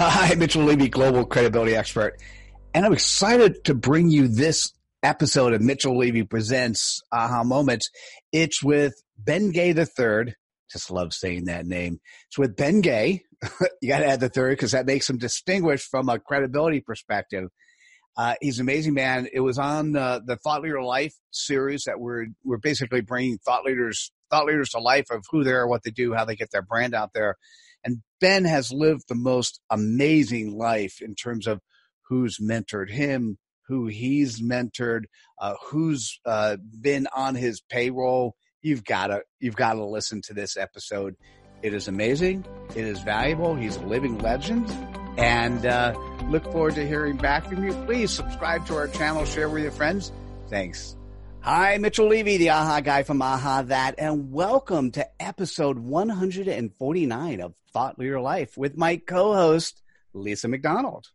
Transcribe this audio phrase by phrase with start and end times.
[0.00, 2.22] Hi, Mitchell Levy, global credibility expert.
[2.72, 7.90] And I'm excited to bring you this episode of Mitchell Levy Presents Aha Moments.
[8.30, 10.36] It's with Ben Gay III.
[10.70, 11.98] Just love saying that name.
[12.28, 13.24] It's with Ben Gay.
[13.82, 17.48] you got to add the third because that makes him distinguished from a credibility perspective.
[18.16, 19.26] Uh, he's an amazing man.
[19.32, 23.64] It was on uh, the Thought Leader Life series that we're we're basically bringing thought
[23.64, 26.52] leaders thought leaders to life of who they are, what they do, how they get
[26.52, 27.34] their brand out there.
[27.84, 31.60] And Ben has lived the most amazing life in terms of
[32.08, 35.04] who's mentored him, who he's mentored,
[35.40, 38.34] uh, who's uh, been on his payroll.
[38.62, 41.14] You've got to you've got to listen to this episode.
[41.62, 42.44] It is amazing.
[42.70, 43.54] It is valuable.
[43.54, 44.70] He's a living legend,
[45.16, 45.96] and uh,
[46.28, 47.72] look forward to hearing back from you.
[47.84, 50.12] Please subscribe to our channel, share with your friends.
[50.48, 50.97] Thanks.
[51.50, 57.54] Hi, Mitchell Levy, the AHA guy from AHA That, and welcome to episode 149 of
[57.72, 59.80] Thought Leader Life with my co-host
[60.12, 61.08] Lisa McDonald.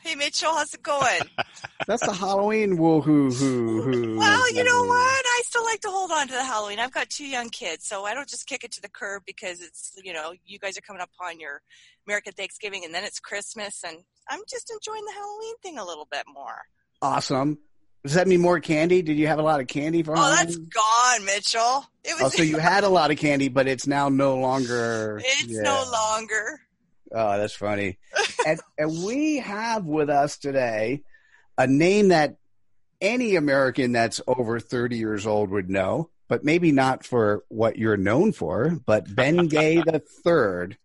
[0.00, 1.20] Hey Mitchell, how's it going?
[1.86, 4.18] That's the Halloween woohoo hoo hoo.
[4.18, 5.24] Well, you know what?
[5.24, 6.80] I still like to hold on to the Halloween.
[6.80, 9.60] I've got two young kids, so I don't just kick it to the curb because
[9.60, 11.62] it's you know you guys are coming up on your
[12.08, 16.08] American Thanksgiving and then it's Christmas, and I'm just enjoying the Halloween thing a little
[16.10, 16.62] bit more.
[17.00, 17.58] Awesome.
[18.04, 19.00] Does that mean more candy?
[19.00, 20.36] Did you have a lot of candy for Oh, Halloween?
[20.36, 21.86] that's gone, Mitchell.
[22.04, 22.34] It was.
[22.34, 25.22] Oh, so you had a lot of candy, but it's now no longer.
[25.24, 25.62] it's yeah.
[25.62, 26.60] no longer.
[27.12, 27.98] Oh, that's funny.
[28.46, 31.02] and, and we have with us today
[31.56, 32.36] a name that
[33.00, 37.96] any American that's over 30 years old would know, but maybe not for what you're
[37.96, 40.76] known for, but Ben Gay the third.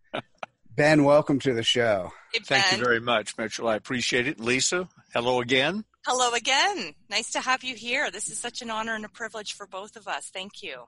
[0.74, 2.12] Ben, welcome to the show.
[2.32, 3.68] Hey, Thank you very much, Mitchell.
[3.68, 4.40] I appreciate it.
[4.40, 5.84] Lisa, hello again.
[6.06, 6.94] Hello again.
[7.10, 8.10] Nice to have you here.
[8.10, 10.30] This is such an honor and a privilege for both of us.
[10.32, 10.84] Thank you.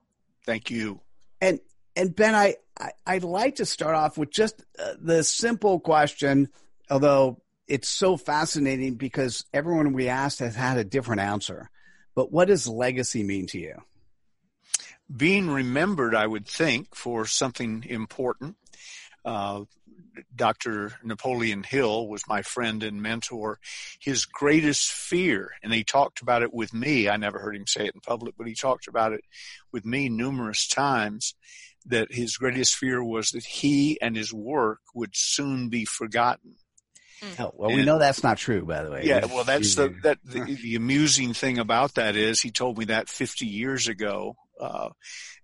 [0.46, 1.00] Thank you.
[1.40, 1.60] And
[1.94, 6.48] and Ben, I, I I'd like to start off with just uh, the simple question,
[6.90, 11.70] although it's so fascinating because everyone we asked has had a different answer.
[12.14, 13.74] But what does legacy mean to you?
[15.14, 18.56] Being remembered, I would think, for something important.
[19.24, 19.64] Uh,
[20.34, 20.92] Dr.
[21.02, 23.58] Napoleon Hill was my friend and mentor.
[24.00, 27.08] His greatest fear, and he talked about it with me.
[27.08, 29.24] I never heard him say it in public, but he talked about it
[29.72, 31.34] with me numerous times.
[31.86, 36.54] That his greatest fear was that he and his work would soon be forgotten.
[37.38, 39.02] Oh, well, we know that's not true, by the way.
[39.04, 42.86] Yeah, well, that's the that the, the amusing thing about that is he told me
[42.86, 44.90] that 50 years ago uh,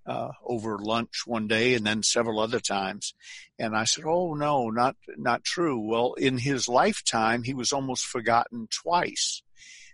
[0.09, 3.15] uh, over lunch one day, and then several other times,
[3.59, 8.07] and I said, "Oh no, not not true." Well, in his lifetime, he was almost
[8.07, 9.43] forgotten twice.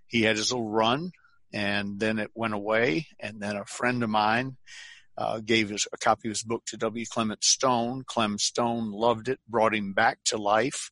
[0.06, 1.10] He had his little run,
[1.52, 4.56] and then it went away, and then a friend of mine.
[5.16, 7.04] Uh, gave us a copy of his book to W.
[7.08, 8.02] Clement Stone.
[8.04, 10.90] Clem Stone loved it, brought him back to life,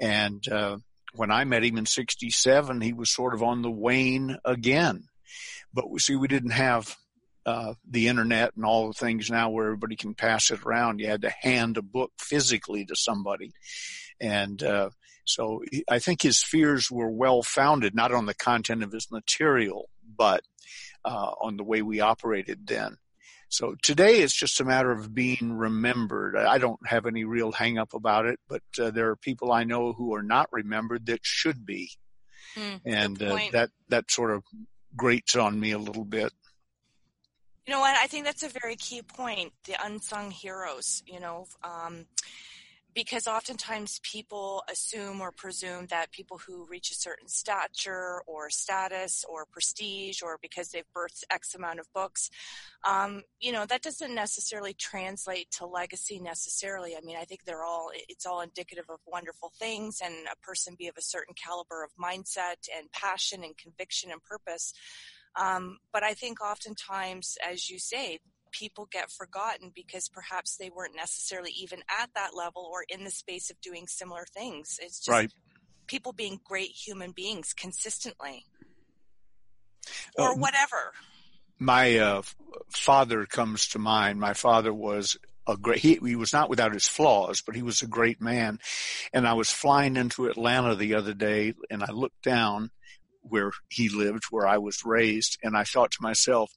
[0.00, 0.76] and uh,
[1.14, 5.08] when I met him in 67, he was sort of on the wane again.
[5.74, 6.96] But see, we didn't have
[7.48, 11.00] uh, the internet and all the things now where everybody can pass it around.
[11.00, 13.52] You had to hand a book physically to somebody.
[14.20, 14.90] And, uh,
[15.24, 19.88] so I think his fears were well founded, not on the content of his material,
[20.16, 20.42] but,
[21.06, 22.98] uh, on the way we operated then.
[23.48, 26.36] So today it's just a matter of being remembered.
[26.36, 29.64] I don't have any real hang up about it, but uh, there are people I
[29.64, 31.92] know who are not remembered that should be.
[32.54, 34.42] Good and uh, that, that sort of
[34.94, 36.30] grates on me a little bit.
[37.68, 37.98] You know what?
[37.98, 39.52] I think that's a very key point.
[39.64, 42.06] The unsung heroes, you know, um,
[42.94, 49.22] because oftentimes people assume or presume that people who reach a certain stature or status
[49.28, 52.30] or prestige or because they've birthed X amount of books,
[52.84, 56.96] um, you know, that doesn't necessarily translate to legacy necessarily.
[56.96, 60.74] I mean, I think they're all, it's all indicative of wonderful things and a person
[60.78, 64.72] be of a certain caliber of mindset and passion and conviction and purpose.
[65.38, 68.18] Um, but I think oftentimes, as you say,
[68.50, 73.10] people get forgotten because perhaps they weren't necessarily even at that level or in the
[73.10, 74.78] space of doing similar things.
[74.80, 75.30] It's just Right.
[75.86, 78.46] people being great human beings consistently
[80.18, 80.92] or Uh, whatever.
[81.58, 82.22] My uh,
[82.70, 84.18] father comes to mind.
[84.20, 87.82] My father was a great, he, he was not without his flaws, but he was
[87.82, 88.58] a great man.
[89.12, 92.70] And I was flying into Atlanta the other day and I looked down
[93.28, 95.38] where he lived, where I was raised.
[95.42, 96.50] And I thought to myself,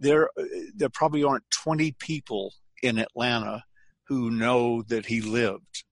[0.00, 0.30] there,
[0.74, 2.52] there probably aren't 20 people
[2.82, 3.64] in Atlanta
[4.08, 5.84] who know that he lived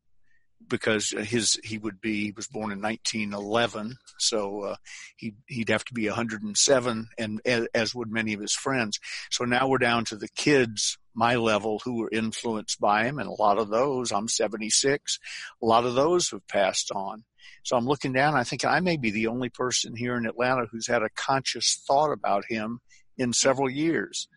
[0.69, 4.77] because his he would be he was born in 1911 so uh,
[5.17, 7.41] he he'd have to be 107 and
[7.75, 8.99] as would many of his friends
[9.31, 13.29] so now we're down to the kids my level who were influenced by him and
[13.29, 15.19] a lot of those I'm 76
[15.63, 17.25] a lot of those have passed on
[17.62, 20.67] so I'm looking down I think I may be the only person here in Atlanta
[20.70, 22.81] who's had a conscious thought about him
[23.17, 24.29] in several years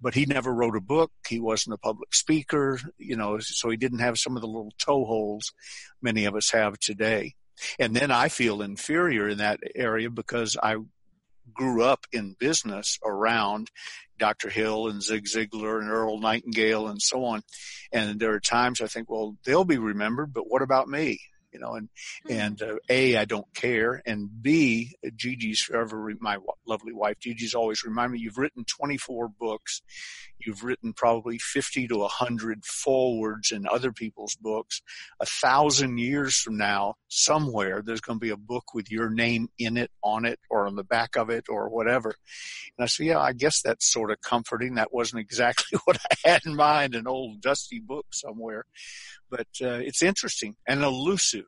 [0.00, 1.10] but he never wrote a book.
[1.28, 4.72] He wasn't a public speaker, you know, so he didn't have some of the little
[4.78, 5.52] toe holes
[6.00, 7.34] many of us have today.
[7.78, 10.76] And then I feel inferior in that area because I
[11.52, 13.70] grew up in business around
[14.18, 14.48] Dr.
[14.48, 17.42] Hill and Zig Ziglar and Earl Nightingale and so on.
[17.92, 21.20] And there are times I think, well, they'll be remembered, but what about me?
[21.58, 21.88] You know, and,
[22.28, 22.40] mm-hmm.
[22.40, 24.00] and, uh, A, I don't care.
[24.06, 29.82] And B, Gigi's forever, my lovely wife, Gigi's always remind me, you've written 24 books.
[30.38, 34.82] You've written probably 50 to 100 forwards in other people's books.
[35.20, 39.48] A thousand years from now, somewhere, there's going to be a book with your name
[39.58, 42.14] in it, on it, or on the back of it, or whatever.
[42.76, 44.76] And I said, yeah, I guess that's sort of comforting.
[44.76, 48.64] That wasn't exactly what I had in mind, an old dusty book somewhere
[49.30, 51.46] but uh, it's interesting and elusive.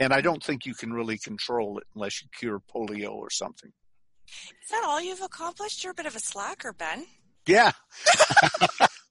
[0.00, 3.70] And I don't think you can really control it unless you cure polio or something.
[4.26, 5.84] Is that all you've accomplished?
[5.84, 7.06] You're a bit of a slacker, Ben.
[7.46, 7.72] Yeah.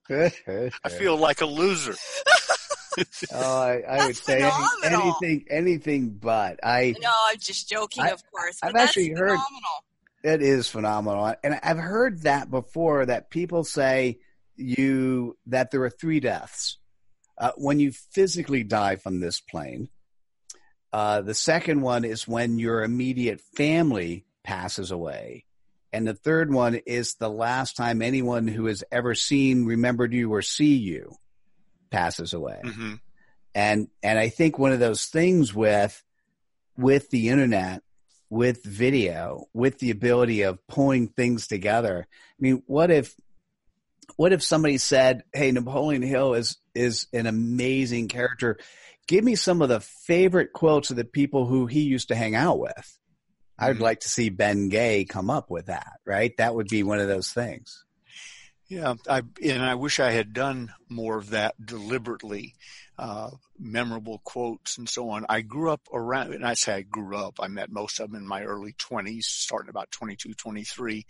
[0.10, 1.96] I feel like a loser.
[3.32, 6.60] oh, I, I would say any, anything, anything but.
[6.64, 8.60] I no, I'm just joking, I, of course.
[8.62, 9.40] I've actually heard
[10.24, 13.06] it is phenomenal, and I've heard that before.
[13.06, 14.20] That people say
[14.56, 16.78] you that there are three deaths:
[17.38, 19.90] uh, when you physically die from this plane.
[20.92, 25.46] Uh, the second one is when your immediate family passes away.
[25.92, 30.34] And the third one is the last time anyone who has ever seen, remembered you,
[30.34, 31.16] or see you
[31.92, 32.60] passes away.
[32.64, 32.94] Mm-hmm.
[33.56, 36.04] And and I think one of those things with
[36.76, 37.84] with the internet,
[38.30, 42.08] with video, with the ability of pulling things together.
[42.10, 43.16] I mean, what if
[44.16, 48.58] what if somebody said, "Hey, Napoleon Hill is is an amazing character.
[49.08, 52.36] Give me some of the favorite quotes of the people who he used to hang
[52.36, 53.00] out with."
[53.58, 53.84] I'd mm-hmm.
[53.84, 56.00] like to see Ben Gay come up with that.
[56.06, 56.36] Right?
[56.38, 57.83] That would be one of those things.
[58.74, 62.56] Yeah, I and I wish I had done more of that deliberately
[62.98, 63.30] uh,
[63.60, 65.28] memorable quotes and so on.
[65.30, 68.20] I grew up around, and I say I grew up, I met most of them
[68.20, 71.06] in my early 20s, starting about 22, 23.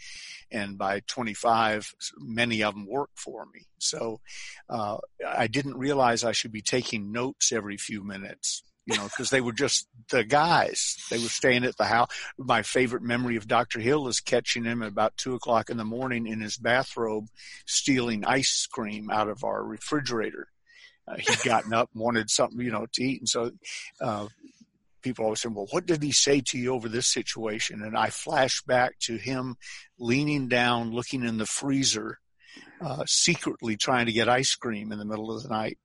[0.51, 3.61] And by 25, many of them worked for me.
[3.77, 4.19] So
[4.67, 9.29] uh, I didn't realize I should be taking notes every few minutes you know, because
[9.29, 10.97] they were just the guys.
[11.09, 12.09] They were staying at the house.
[12.37, 13.79] My favorite memory of Dr.
[13.79, 17.27] Hill is catching him at about two o'clock in the morning in his bathrobe,
[17.65, 20.47] stealing ice cream out of our refrigerator
[21.07, 23.21] uh, he'd gotten up wanted something, you know, to eat.
[23.21, 23.51] And so,
[24.01, 24.27] uh,
[25.01, 27.81] people always say, well, what did he say to you over this situation?
[27.81, 29.57] And I flash back to him
[29.99, 32.19] leaning down, looking in the freezer,
[32.83, 35.77] uh, secretly trying to get ice cream in the middle of the night.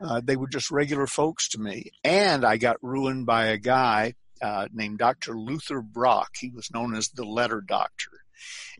[0.00, 1.90] Uh, they were just regular folks to me.
[2.02, 5.38] And I got ruined by a guy, uh, named Dr.
[5.38, 6.30] Luther Brock.
[6.38, 8.10] He was known as the letter doctor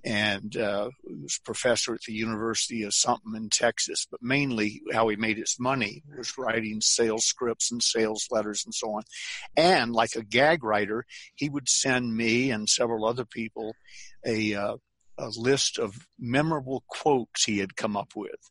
[0.05, 4.07] and uh, was professor at the University of something in Texas.
[4.11, 8.75] But mainly, how he made his money was writing sales scripts and sales letters and
[8.75, 9.03] so on.
[9.57, 13.75] And like a gag writer, he would send me and several other people
[14.27, 14.77] a uh,
[15.19, 18.51] a list of memorable quotes he had come up with.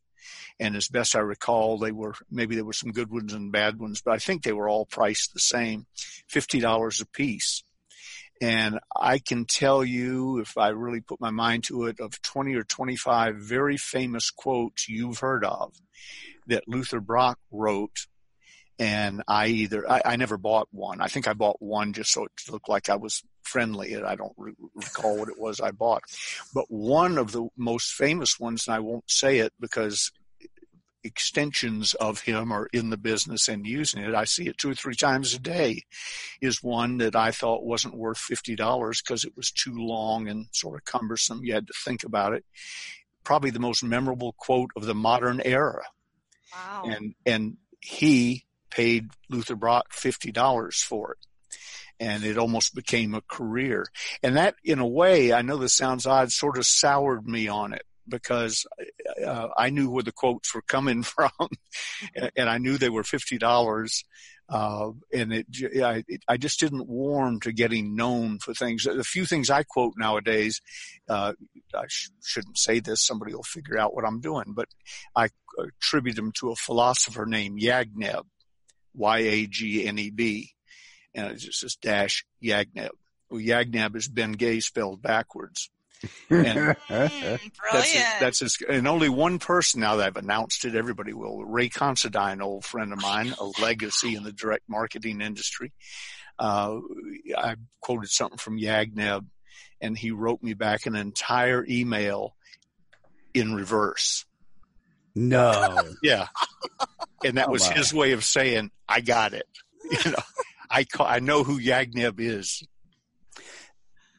[0.59, 3.79] And as best I recall, they were maybe there were some good ones and bad
[3.79, 5.85] ones, but I think they were all priced the same,
[6.27, 7.63] fifty dollars a piece.
[8.41, 12.55] And I can tell you, if I really put my mind to it, of 20
[12.55, 15.73] or 25 very famous quotes you've heard of
[16.47, 18.07] that Luther Brock wrote.
[18.79, 20.99] And I either, I, I never bought one.
[20.99, 23.95] I think I bought one just so it looked like I was friendly.
[24.01, 26.03] I don't re- recall what it was I bought.
[26.53, 30.11] But one of the most famous ones, and I won't say it because
[31.03, 34.15] extensions of him are in the business and using it.
[34.15, 35.83] I see it two or three times a day
[36.41, 40.75] is one that I thought wasn't worth $50 because it was too long and sort
[40.79, 41.43] of cumbersome.
[41.43, 42.45] You had to think about it.
[43.23, 45.83] Probably the most memorable quote of the modern era.
[46.53, 46.83] Wow.
[46.85, 51.19] And, and he paid Luther Brock $50 for it.
[52.03, 53.85] And it almost became a career.
[54.21, 57.73] And that, in a way, I know this sounds odd, sort of soured me on
[57.73, 58.65] it because
[59.25, 61.31] uh, I knew where the quotes were coming from,
[62.35, 64.03] and I knew they were fifty dollars.
[64.49, 65.47] Uh, and it,
[65.81, 68.83] I, it, I just didn't warm to getting known for things.
[68.83, 70.61] The few things I quote nowadays,
[71.09, 71.33] uh,
[71.73, 73.05] I sh- shouldn't say this.
[73.05, 74.67] Somebody will figure out what I'm doing, but
[75.15, 78.23] I attribute them to a philosopher named Yagneb,
[78.93, 80.51] Y-A-G-N-E-B,
[81.15, 82.89] and it just says dash Yagneb.
[83.29, 85.69] Well, Yagneb is Ben Gay spelled backwards.
[86.29, 88.05] Mm, That's, brilliant.
[88.19, 91.45] that's his, and only one person now that I've announced it, everybody will.
[91.45, 95.71] Ray Considine, old friend of mine, a legacy in the direct marketing industry.
[96.37, 96.79] Uh,
[97.37, 99.25] I quoted something from Yagneb
[99.79, 102.35] and he wrote me back an entire email
[103.33, 104.25] in reverse.
[105.15, 105.79] No.
[106.01, 106.27] Yeah.
[107.23, 107.75] And that Oh, was wow.
[107.75, 109.47] his way of saying, I got it.
[110.05, 110.17] You know,
[110.73, 112.63] I call, I know who Yagneb is.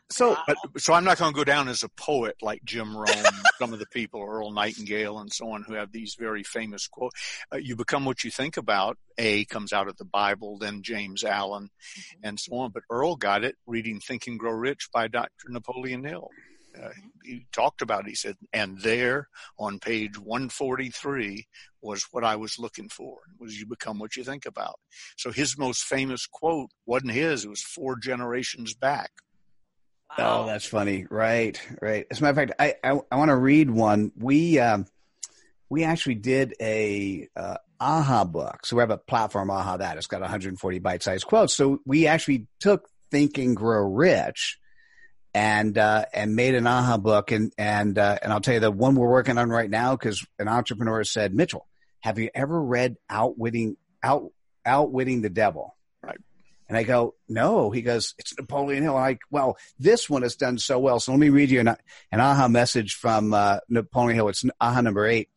[0.08, 3.08] So But, so I'm not going to go down as a poet like Jim Rohn,
[3.58, 7.20] some of the people, Earl Nightingale, and so on, who have these very famous quotes.
[7.52, 8.96] Uh, you become what you think about.
[9.18, 11.70] A comes out of the Bible, then James Allen,
[12.22, 12.70] and so on.
[12.70, 15.48] But Earl got it reading "Think and Grow Rich" by Dr.
[15.48, 16.30] Napoleon Hill.
[16.80, 16.88] Uh,
[17.22, 18.08] he talked about it.
[18.08, 19.28] He said, and there
[19.58, 21.46] on page 143
[21.80, 23.18] was what I was looking for.
[23.38, 24.78] Was you become what you think about.
[25.16, 29.10] So his most famous quote wasn't his; it was four generations back.
[30.18, 30.42] Wow.
[30.42, 31.06] Oh, that's funny.
[31.10, 32.06] Right, right.
[32.10, 34.12] As a matter of fact, I I, I want to read one.
[34.16, 34.86] We um,
[35.68, 38.66] we actually did a uh, AHA book.
[38.66, 41.54] So we have a platform AHA that it's got 140 bite sized quotes.
[41.54, 44.58] So we actually took Think and Grow Rich
[45.34, 47.32] and uh, and made an AHA book.
[47.32, 50.24] And and uh, and I'll tell you the one we're working on right now because
[50.38, 51.66] an entrepreneur said, Mitchell,
[52.00, 54.30] have you ever read Outwitting Out
[54.64, 55.76] Outwitting the Devil?
[56.02, 56.18] Right.
[56.68, 57.70] And I go, no.
[57.70, 58.96] He goes, it's Napoleon Hill.
[58.96, 60.98] And I, well, this one has done so well.
[61.00, 64.28] So let me read you an, an aha message from uh, Napoleon Hill.
[64.28, 65.28] It's aha number eight.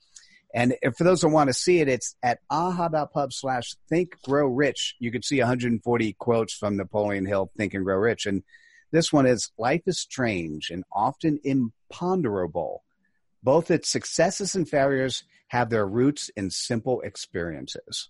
[0.53, 4.95] And for those who want to see it, it's at aha.pub slash think grow rich.
[4.97, 8.25] You can see 140 quotes from Napoleon Hill, Think and Grow Rich.
[8.25, 8.43] And
[8.91, 12.83] this one is life is strange and often imponderable.
[13.43, 18.09] Both its successes and failures have their roots in simple experiences.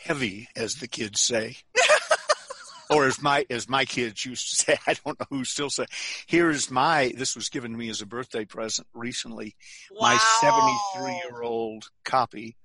[0.00, 1.56] heavy, as the kids say.
[2.90, 5.86] or as my as my kids used to say, I don't know who still say.
[6.26, 7.12] Here is my.
[7.16, 9.54] This was given to me as a birthday present recently.
[9.90, 10.08] Wow.
[10.12, 12.56] My 73 year old copy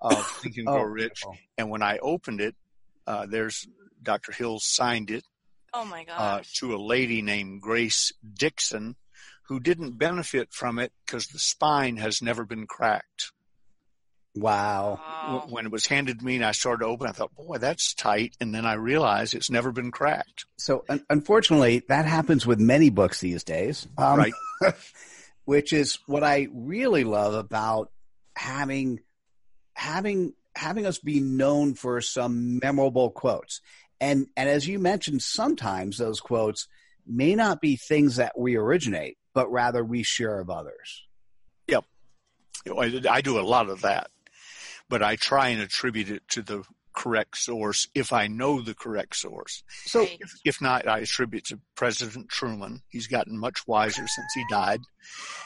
[0.00, 1.36] of Think and Grow Oh, Rich, beautiful.
[1.58, 2.56] and when I opened it,
[3.06, 3.66] uh, there's
[4.02, 4.32] Dr.
[4.32, 5.24] Hill signed it
[5.74, 8.96] Oh my uh, to a lady named Grace Dixon,
[9.48, 13.32] who didn't benefit from it because the spine has never been cracked.
[14.34, 14.98] Wow.
[14.98, 15.46] Wow.
[15.48, 17.92] When it was handed to me and I started to open, I thought, boy, that's
[17.94, 18.34] tight.
[18.40, 20.46] And then I realized it's never been cracked.
[20.56, 23.86] So un- unfortunately, that happens with many books these days.
[23.98, 24.32] Um, Right.
[25.44, 27.90] which is what I really love about
[28.36, 29.00] having
[29.74, 33.60] having having us be known for some memorable quotes.
[34.02, 36.66] And and as you mentioned, sometimes those quotes
[37.06, 41.04] may not be things that we originate, but rather we share of others.
[42.66, 44.10] You know, I, I do a lot of that,
[44.88, 49.14] but I try and attribute it to the correct source if I know the correct
[49.14, 49.62] source.
[49.84, 50.18] So Right.
[50.20, 52.82] If, if not, I attribute to President Truman.
[52.88, 54.80] He's gotten much wiser since he died.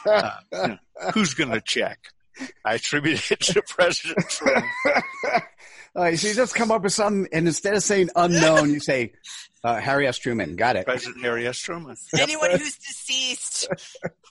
[0.03, 0.77] Uh, you know,
[1.13, 1.99] who's going to check?
[2.65, 4.63] I attribute it to President Truman.
[5.97, 8.79] All right, so you just come up with something, and instead of saying unknown, you
[8.79, 9.13] say
[9.63, 10.19] uh, Harry S.
[10.19, 10.55] Truman.
[10.55, 10.85] Got it.
[10.85, 11.57] President Harry S.
[11.57, 13.67] Truman Anyone who's deceased.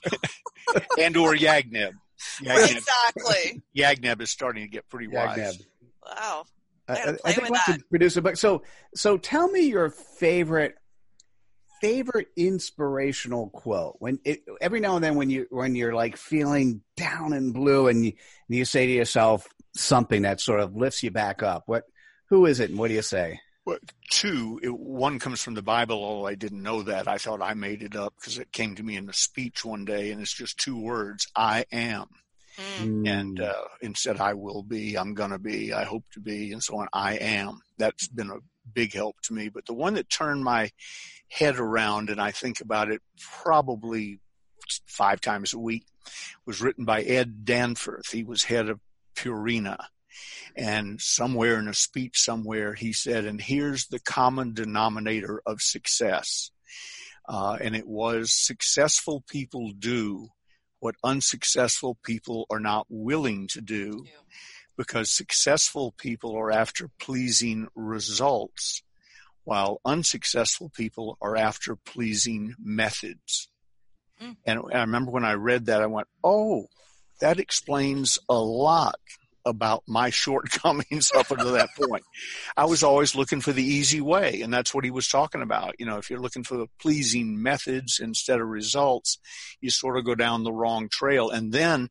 [0.97, 1.91] and or Yagneb.
[2.41, 3.61] Yagneb, exactly.
[3.77, 5.37] Yagneb is starting to get pretty wise.
[5.37, 5.65] Yagneb.
[6.05, 6.45] Wow.
[6.87, 7.65] I, I I- play I think with we that.
[7.65, 8.37] should produce a book.
[8.37, 8.63] So,
[8.95, 10.75] so tell me your favorite
[11.81, 13.97] favorite inspirational quote.
[13.99, 17.87] When it, every now and then, when you when you're like feeling down and blue,
[17.89, 18.13] and you,
[18.47, 19.45] and you say to yourself
[19.75, 21.63] something that sort of lifts you back up.
[21.65, 21.83] What?
[22.29, 23.39] Who is it, and what do you say?
[23.65, 27.07] Well, two, it, one comes from the Bible, although I didn't know that.
[27.07, 29.85] I thought I made it up because it came to me in a speech one
[29.85, 32.07] day, and it's just two words: "I am."
[32.79, 33.07] Mm.
[33.07, 36.63] And uh, instead, I will be, I'm going to be, I hope to be, and
[36.63, 36.87] so on.
[36.91, 37.59] I am.
[37.77, 38.39] That's been a
[38.73, 39.49] big help to me.
[39.49, 40.71] But the one that turned my
[41.29, 44.19] head around, and I think about it probably
[44.87, 45.85] five times a week,
[46.45, 48.11] was written by Ed Danforth.
[48.11, 48.79] He was head of
[49.17, 49.77] Purina.
[50.55, 56.51] And somewhere in a speech somewhere, he said, and here's the common denominator of success.
[57.27, 60.29] Uh, and it was successful people do
[60.79, 64.05] what unsuccessful people are not willing to do
[64.77, 68.83] because successful people are after pleasing results
[69.43, 73.49] while unsuccessful people are after pleasing methods.
[74.21, 74.35] Mm.
[74.45, 76.67] And I remember when I read that, I went, oh,
[77.19, 78.99] that explains a lot
[79.47, 82.03] about my shortcomings up until that point.
[82.55, 85.75] I was always looking for the easy way, and that's what he was talking about.
[85.79, 89.17] You know, if you're looking for the pleasing methods instead of results,
[89.61, 91.29] you sort of go down the wrong trail.
[91.29, 91.89] And then,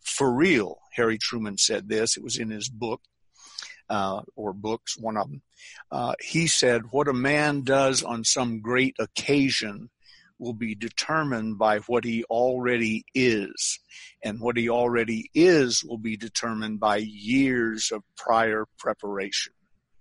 [0.00, 2.16] for real, Harry Truman said this.
[2.16, 3.02] It was in his book,
[3.88, 5.42] uh, or books, one of them.
[5.90, 9.90] Uh, he said, "What a man does on some great occasion."
[10.38, 13.78] Will be determined by what he already is.
[14.22, 19.52] And what he already is will be determined by years of prior preparation.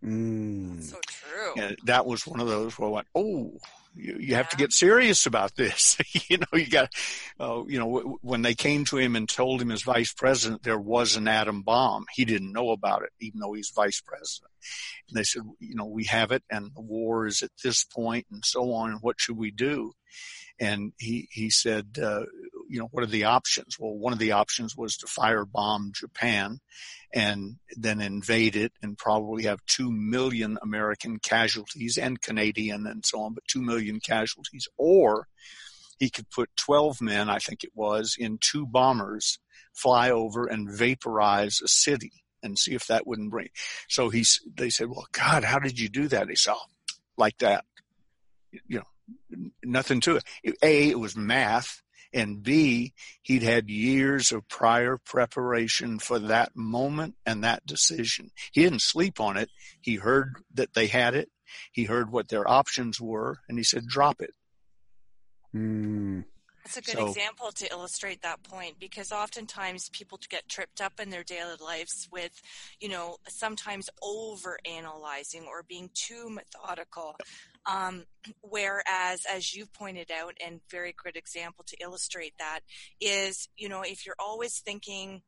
[0.04, 0.82] Mm.
[0.82, 1.54] So true.
[1.58, 3.54] And that was one of those where I went, oh,
[3.96, 5.98] you, you have to get serious about this.
[6.30, 6.92] you know, you got,
[7.40, 10.64] uh, you know, w- when they came to him and told him as vice president
[10.64, 14.52] there was an atom bomb, he didn't know about it, even though he's vice president.
[15.10, 18.28] And they said, you know, we have it and the war is at this point
[18.32, 18.92] and so on.
[18.92, 19.94] And what should we do?
[20.60, 22.26] And he, he said, uh,
[22.68, 23.78] you know, what are the options?
[23.80, 26.60] Well, one of the options was to firebomb Japan
[27.14, 33.22] and then invade it and probably have 2 million American casualties and Canadian and so
[33.22, 34.68] on, but 2 million casualties.
[34.78, 35.28] Or
[36.00, 39.40] he could put 12 men, I think it was, in two bombers,
[39.74, 42.12] fly over and vaporize a city
[42.44, 43.50] and see if that wouldn't bring.
[43.90, 46.30] So he, they said, well, God, how did you do that?
[46.30, 46.56] He said,
[47.18, 47.66] like that.
[48.52, 50.58] You know, nothing to it.
[50.62, 51.82] A, it was math
[52.16, 58.32] and B, he'd had years of prior preparation for that moment and that decision.
[58.52, 59.50] He didn't sleep on it.
[59.82, 61.30] He heard that they had it.
[61.72, 64.34] He heard what their options were and he said, drop it.
[65.54, 66.26] Mm.
[66.66, 71.00] That's a good So- example to illustrate that point because oftentimes people get tripped up
[71.00, 72.42] in their daily lives with,
[72.80, 77.16] you know, sometimes over analyzing or being too methodical.
[77.68, 78.08] Um,
[78.42, 82.62] whereas, as you've pointed out, and very good example to illustrate that
[83.00, 85.22] is, you know, if you're always thinking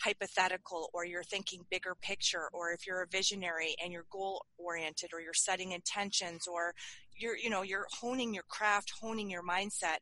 [0.00, 5.10] hypothetical or you're thinking bigger picture or if you're a visionary and you're goal oriented
[5.12, 6.74] or you're setting intentions or
[7.16, 9.98] you're, you know, you're honing your craft, honing your mindset,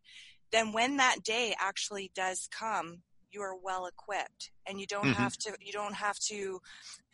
[0.53, 5.15] then when that day actually does come, you are well equipped and you don't Mhm.
[5.15, 6.61] have to, you don't have to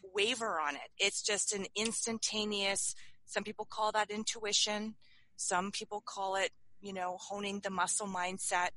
[0.03, 0.90] waver on it.
[0.98, 4.96] It's just an instantaneous, some people call that intuition.
[5.37, 8.70] Some people call it, you know, honing the muscle mindset.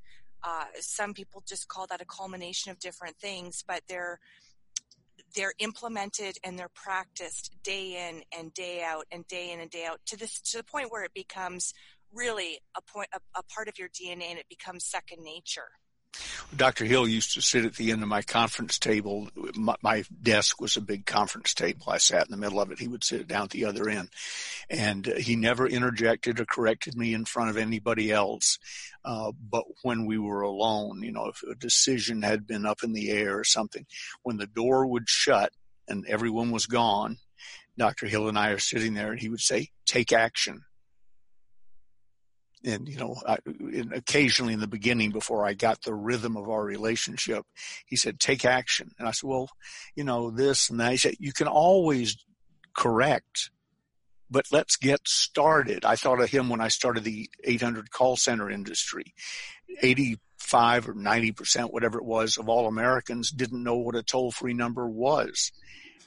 [0.44, 4.20] Uh, some people just call that a culmination of different things, but they're,
[5.36, 9.86] they're implemented and they're practiced day in and day out and day in and day
[9.86, 11.74] out to this to the point where it becomes
[12.14, 15.70] really a point a, a part of your DNA and it becomes second nature.
[16.56, 16.84] Dr.
[16.84, 19.30] Hill used to sit at the end of my conference table.
[19.56, 21.86] My, my, desk was a big conference table.
[21.88, 22.80] I sat in the middle of it.
[22.80, 24.10] He would sit down at the other end.
[24.70, 28.60] And uh, he never interjected or corrected me in front of anybody else.
[29.06, 32.92] Uh, but when we were alone, you know, if a decision had been up in
[32.92, 33.86] the air or something,
[34.24, 35.54] when the door would shut
[35.88, 37.18] and everyone was gone,
[37.78, 38.08] Dr.
[38.08, 40.66] Hill and I are sitting there and he would say, take action
[42.64, 46.50] and you know I, and occasionally in the beginning before i got the rhythm of
[46.50, 47.46] our relationship
[47.86, 48.92] he said take action.
[49.00, 49.50] And i said well
[49.96, 50.92] you know this and that.
[50.92, 52.18] He said you can always
[52.76, 53.50] correct
[54.34, 55.84] but let's get started.
[55.84, 59.14] I thought of him when i started the 800 call center industry.
[59.82, 64.32] 85 or 90 percent whatever it was of all americans didn't know what a toll
[64.32, 65.52] free number was.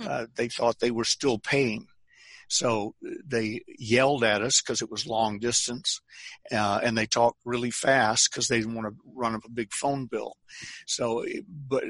[0.00, 1.86] Uh, they thought they were still paying
[2.48, 6.00] so they yelled at us because it was long distance,
[6.52, 9.72] uh, and they talked really fast because they didn't want to run up a big
[9.72, 10.36] phone bill.
[10.86, 11.24] So,
[11.68, 11.84] but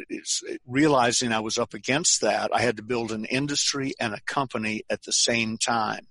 [0.66, 4.82] realizing I was up against that, I had to build an industry and a company
[4.90, 6.06] at the same time,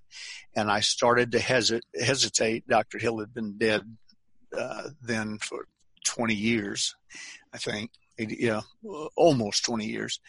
[0.54, 2.68] and I started to hesi- hesitate.
[2.68, 2.98] Dr.
[2.98, 3.82] Hill had been dead
[4.56, 5.66] uh, then for
[6.04, 6.94] 20 years,
[7.52, 8.62] I think yeah,
[9.16, 10.20] almost 20 years.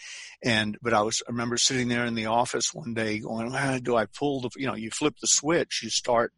[0.44, 3.80] And, but I was, I remember sitting there in the office one day going, ah,
[3.82, 6.34] do I pull the, you know, you flip the switch, you start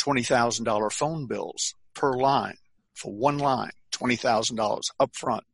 [0.00, 2.56] $20,000 phone bills per line
[2.94, 5.44] for one line, $20,000 up front.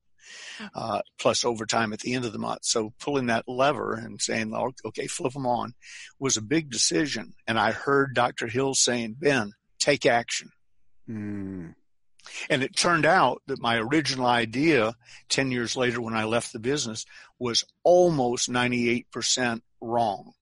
[0.74, 2.60] Uh, plus overtime at the end of the month.
[2.62, 5.74] So pulling that lever and saying, okay, flip them on
[6.18, 7.34] was a big decision.
[7.46, 8.46] And I heard Dr.
[8.46, 10.50] Hill saying, Ben, take action.
[11.08, 11.74] Mm.
[12.48, 14.94] And it turned out that my original idea
[15.28, 17.04] 10 years later when I left the business
[17.38, 20.32] was almost 98% wrong.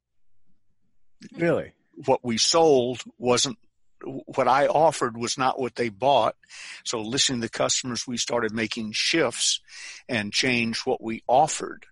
[1.36, 1.72] Really?
[2.06, 3.58] What we sold wasn't
[4.02, 6.36] what I offered was not what they bought.
[6.84, 9.60] So listening to customers, we started making shifts
[10.08, 11.86] and change what we offered.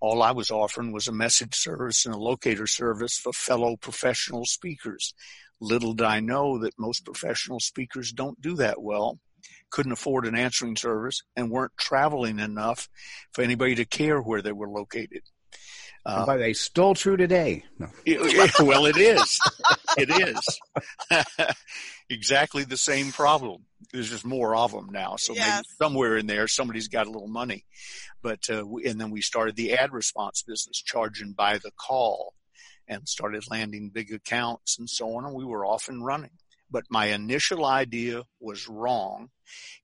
[0.00, 4.46] All I was offering was a message service and a locator service for fellow professional
[4.46, 5.12] speakers.
[5.60, 9.18] Little did I know that most professional speakers don't do that well
[9.70, 12.88] couldn't afford an answering service, and weren't traveling enough
[13.32, 15.22] for anybody to care where they were located.
[16.04, 17.62] Uh, by the way, still true today.
[17.78, 17.88] No.
[18.60, 19.38] well, it is.
[19.98, 21.54] It is.
[22.10, 23.66] exactly the same problem.
[23.92, 25.16] There's just more of them now.
[25.16, 25.46] So yes.
[25.46, 27.66] maybe somewhere in there, somebody's got a little money.
[28.22, 32.34] But, uh, and then we started the ad response business, charging by the call
[32.90, 35.24] and started landing big accounts and so on.
[35.24, 36.32] And we were off and running.
[36.72, 39.30] But my initial idea was wrong.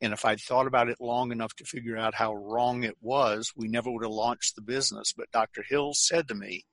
[0.01, 3.53] And if I'd thought about it long enough to figure out how wrong it was,
[3.57, 5.13] we never would have launched the business.
[5.17, 5.63] But Dr.
[5.63, 6.65] Hill said to me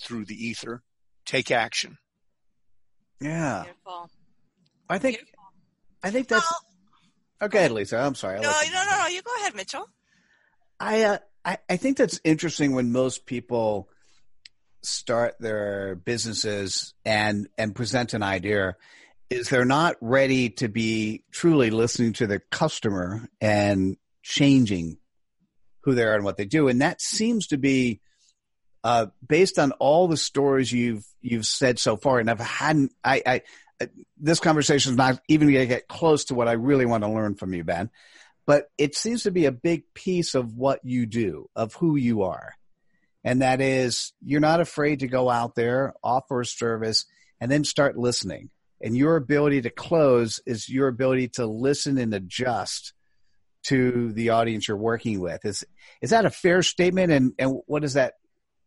[0.00, 0.82] through the ether,
[1.26, 1.98] take action.
[3.20, 3.64] Yeah.
[3.64, 4.10] Beautiful.
[4.88, 5.44] I think, Beautiful.
[6.02, 6.52] I think that's,
[7.40, 7.98] well, okay, Lisa.
[7.98, 8.40] I'm sorry.
[8.40, 9.06] No, no, no, no.
[9.08, 9.88] You go ahead, Mitchell.
[10.80, 13.88] I, uh, I, I think that's interesting when most people
[14.88, 18.76] start their businesses and, and present an idea
[19.30, 24.98] is they're not ready to be truly listening to the customer and changing
[25.82, 26.68] who they are and what they do.
[26.68, 28.00] And that seems to be
[28.84, 32.18] uh, based on all the stories you've you've said so far.
[32.18, 33.42] And I've hadn't I, I
[33.80, 33.86] uh,
[34.18, 37.10] this conversation is not even going to get close to what I really want to
[37.10, 37.90] learn from you, Ben.
[38.46, 42.22] But it seems to be a big piece of what you do, of who you
[42.22, 42.54] are.
[43.24, 47.04] And that is you're not afraid to go out there, offer a service,
[47.40, 48.50] and then start listening
[48.80, 52.92] and your ability to close is your ability to listen and adjust
[53.64, 55.44] to the audience you're working with.
[55.44, 55.64] Is
[56.00, 57.12] is that a fair statement?
[57.12, 58.14] And and what is that?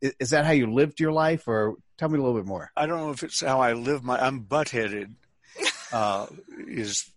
[0.02, 2.72] Is that how you lived your life, or tell me a little bit more?
[2.76, 4.20] I don't know if it's how I live my.
[4.20, 5.16] I'm butt headed.
[5.94, 6.26] Uh,
[6.70, 7.12] is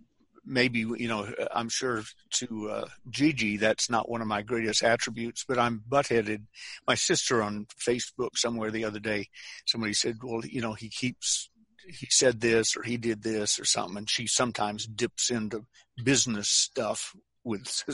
[0.46, 2.02] maybe you know I'm sure
[2.34, 6.46] to uh, Gigi that's not one of my greatest attributes, but I'm butt headed.
[6.86, 9.28] My sister on Facebook somewhere the other day,
[9.66, 11.50] somebody said, well, you know, he keeps
[11.86, 15.64] he said this or he did this or something, and she sometimes dips into
[16.02, 17.84] business stuff with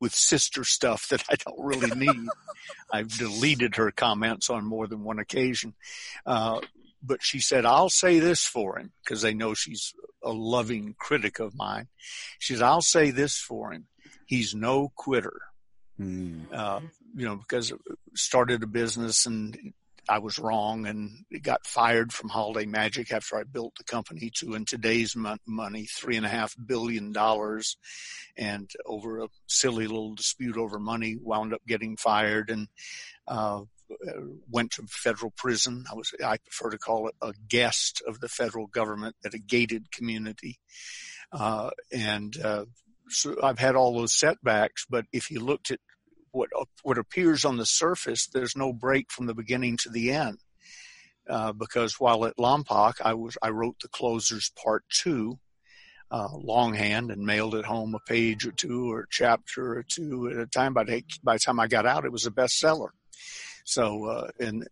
[0.00, 2.28] with sister stuff that I don't really need.
[2.92, 5.74] I've deleted her comments on more than one occasion.
[6.24, 6.60] Uh,
[7.06, 9.92] but she said, I'll say this for him because they know she's
[10.24, 11.88] a loving critic of mine.
[12.38, 13.86] She said, I'll say this for him.
[14.26, 15.40] He's no quitter.
[16.00, 16.52] Mm.
[16.52, 16.80] Uh,
[17.14, 17.72] you know, because
[18.14, 19.56] started a business and
[20.08, 24.54] I was wrong and got fired from Holiday Magic after I built the company to,
[24.54, 27.76] in today's money, three and a half billion dollars.
[28.36, 32.68] And over a silly little dispute over money, wound up getting fired and,
[33.28, 33.62] uh,
[34.50, 35.84] went to federal prison.
[35.90, 39.38] I was, I prefer to call it a guest of the federal government at a
[39.38, 40.58] gated community.
[41.32, 42.64] Uh, and, uh,
[43.08, 45.80] so I've had all those setbacks, but if you looked at
[46.34, 46.50] what
[46.82, 50.38] what appears on the surface, there's no break from the beginning to the end.
[51.28, 55.38] Uh, because while at Lompoc, I was I wrote the closers part two,
[56.10, 60.28] uh, longhand, and mailed it home a page or two or a chapter or two
[60.28, 60.74] at a time.
[60.74, 62.90] By the, by the time I got out, it was a bestseller.
[63.64, 64.68] So, uh, and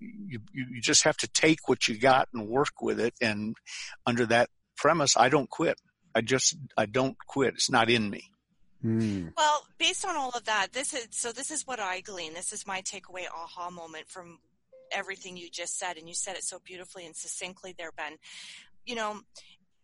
[0.00, 3.14] you, you just have to take what you got and work with it.
[3.20, 3.54] And
[4.06, 5.80] under that premise, I don't quit.
[6.14, 7.54] I just I don't quit.
[7.54, 8.30] It's not in me.
[8.84, 9.32] Mm.
[9.36, 11.32] Well, based on all of that, this is so.
[11.32, 12.34] This is what I glean.
[12.34, 14.38] This is my takeaway aha moment from
[14.92, 18.16] everything you just said, and you said it so beautifully and succinctly there, Ben.
[18.84, 19.20] You know,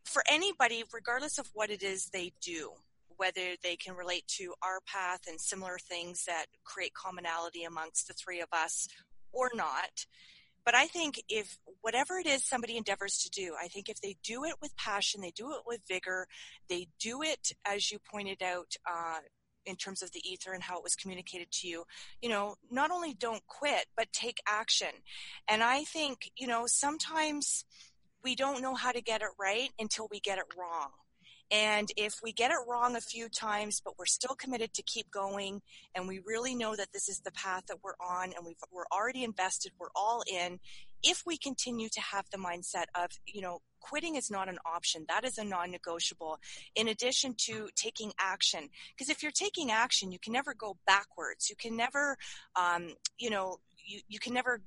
[0.04, 2.70] for anybody, regardless of what it is they do,
[3.22, 8.14] whether they can relate to our path and similar things that create commonality amongst the
[8.14, 8.88] three of us
[9.30, 10.06] or not,
[10.64, 14.16] but I think if whatever it is somebody endeavors to do, I think if they
[14.24, 16.26] do it with passion, they do it with vigor,
[16.68, 19.18] they do it, as you pointed out, uh,
[19.66, 21.84] in terms of the ether and how it was communicated to you,
[22.20, 24.88] you know, not only don't quit, but take action.
[25.46, 27.64] And I think, you know, sometimes
[28.24, 30.90] we don't know how to get it right until we get it wrong.
[31.52, 35.10] And if we get it wrong a few times, but we're still committed to keep
[35.10, 35.60] going,
[35.94, 38.86] and we really know that this is the path that we're on, and we are
[38.90, 40.58] already invested, we're all in.
[41.02, 45.04] If we continue to have the mindset of, you know, quitting is not an option,
[45.08, 46.38] that is a non-negotiable.
[46.74, 51.50] In addition to taking action, because if you're taking action, you can never go backwards.
[51.50, 52.16] You can never,
[52.56, 54.62] um, you know, you, you can never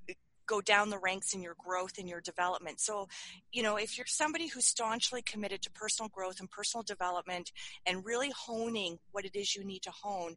[0.48, 2.80] go down the ranks in your growth and your development.
[2.80, 3.08] So,
[3.52, 7.52] you know, if you're somebody who's staunchly committed to personal growth and personal development
[7.86, 10.36] and really honing what it is you need to hone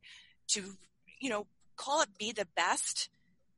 [0.48, 0.76] to,
[1.20, 3.08] you know, call it be the best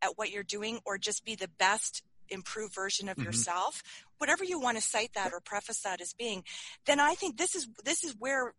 [0.02, 3.26] at what you're doing or just be the best improved version of mm-hmm.
[3.26, 3.82] yourself,
[4.18, 6.44] whatever you want to cite that or preface that as being,
[6.86, 8.54] then I think this is this is where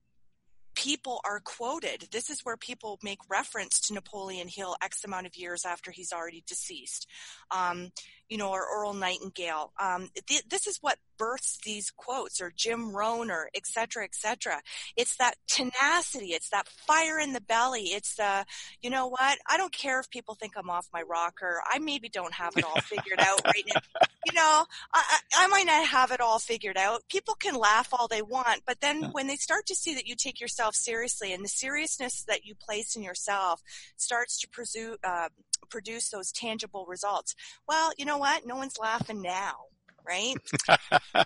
[0.75, 2.07] people are quoted.
[2.11, 6.11] This is where people make reference to Napoleon Hill X amount of years after he's
[6.13, 7.07] already deceased.
[7.49, 7.91] Um,
[8.29, 9.73] you know, or Earl Nightingale.
[9.79, 14.15] Um, th- this is what births these quotes or Jim Rohn or et cetera, et
[14.15, 14.59] cetera.
[14.97, 16.33] It's that tenacity.
[16.33, 17.89] It's that fire in the belly.
[17.89, 18.43] It's the,
[18.81, 19.37] you know what?
[19.47, 21.61] I don't care if people think I'm off my rocker.
[21.71, 23.81] I maybe don't have it all figured out right now.
[24.25, 27.03] You know, I, I might not have it all figured out.
[27.07, 30.15] People can laugh all they want, but then when they start to see that you
[30.15, 33.61] take yourself seriously and the seriousness that you place in yourself
[33.95, 35.29] starts to pursue, uh,
[35.69, 37.35] produce those tangible results.
[37.67, 38.47] Well, you know what?
[38.47, 39.65] No one's laughing now,
[40.07, 40.35] right?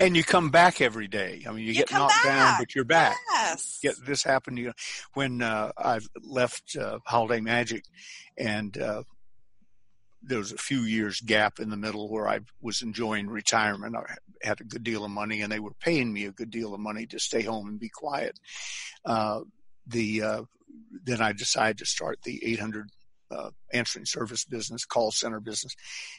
[0.00, 1.42] and you come back every day.
[1.46, 3.16] I mean, you, You get knocked down, but you're back.
[3.32, 3.78] Yes.
[3.82, 4.72] Get this happened to you
[5.14, 7.84] when uh, I left uh, Holiday Magic,
[8.38, 9.02] and uh,
[10.22, 13.96] there was a few years gap in the middle where I was enjoying retirement.
[13.96, 16.74] I had a good deal of money, and they were paying me a good deal
[16.74, 18.38] of money to stay home and be quiet.
[19.04, 19.40] Uh,
[19.86, 20.42] the uh,
[21.04, 22.88] then I decided to start the 800
[23.32, 25.74] uh, answering service business, call center business,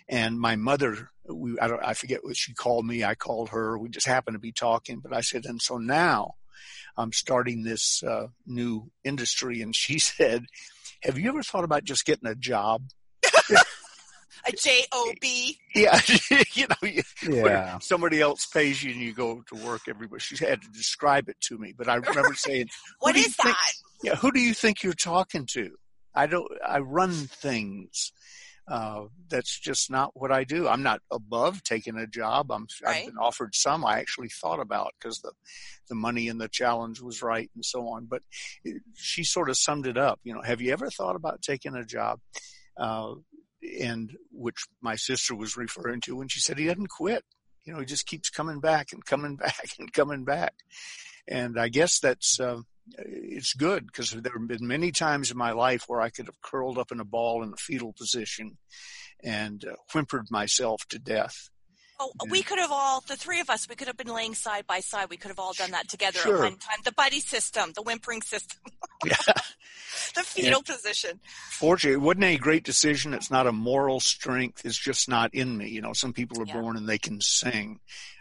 [0.09, 3.03] and my mother, we I, don't, I forget what she called me.
[3.03, 3.77] I called her.
[3.77, 6.33] We just happened to be talking, but I said, and so now
[6.97, 10.45] I'm starting this uh, new industry, and she said,
[11.03, 12.83] "Have you ever thought about just getting a job?"
[14.45, 15.57] A J O B.
[15.73, 16.01] Yeah,
[16.53, 17.79] you know, you, Yeah.
[17.79, 20.19] somebody else pays you and you go to work everywhere.
[20.19, 22.67] She had to describe it to me, but I remember saying,
[22.99, 23.71] What do you is think- that?
[24.03, 25.77] "Yeah, who do you think you're talking to?"
[26.15, 26.51] I don't.
[26.65, 28.11] I run things.
[28.65, 30.69] Uh, that's just not what I do.
[30.69, 32.51] I'm not above taking a job.
[32.51, 32.67] I'm.
[32.83, 32.97] Right.
[32.97, 33.85] I've been offered some.
[33.85, 35.31] I actually thought about because the
[35.89, 38.05] the money and the challenge was right and so on.
[38.05, 38.21] But
[38.63, 40.19] it, she sort of summed it up.
[40.23, 42.19] You know, have you ever thought about taking a job?
[42.77, 43.15] Uh,
[43.79, 47.23] and which my sister was referring to when she said he doesn't quit.
[47.63, 50.53] You know, he just keeps coming back and coming back and coming back.
[51.27, 52.61] And I guess that's uh,
[52.97, 56.41] it's good because there have been many times in my life where I could have
[56.41, 58.57] curled up in a ball in a fetal position
[59.23, 61.49] and uh, whimpered myself to death.
[62.19, 64.65] Oh, we could have all, the three of us, we could have been laying side
[64.67, 65.09] by side.
[65.09, 66.35] We could have all done that together Sure.
[66.45, 66.77] at one time.
[66.83, 68.59] The buddy system, the whimpering system,
[69.05, 69.15] Yeah.
[70.15, 71.19] the fetal position.
[71.51, 73.13] Fortunately, it wasn't a great decision.
[73.13, 74.65] It's not a moral strength.
[74.65, 75.69] It's just not in me.
[75.69, 76.59] You know, some people are Yeah.
[76.61, 77.79] born and they can sing.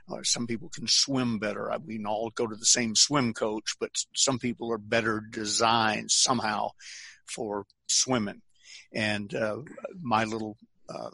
[0.08, 1.70] Or some people can swim better.
[1.72, 5.20] I- We can all go to the same swim coach, but some people are better
[5.20, 6.70] designed somehow
[7.26, 8.42] for swimming.
[8.94, 9.58] And uh,
[10.00, 11.10] my little uh,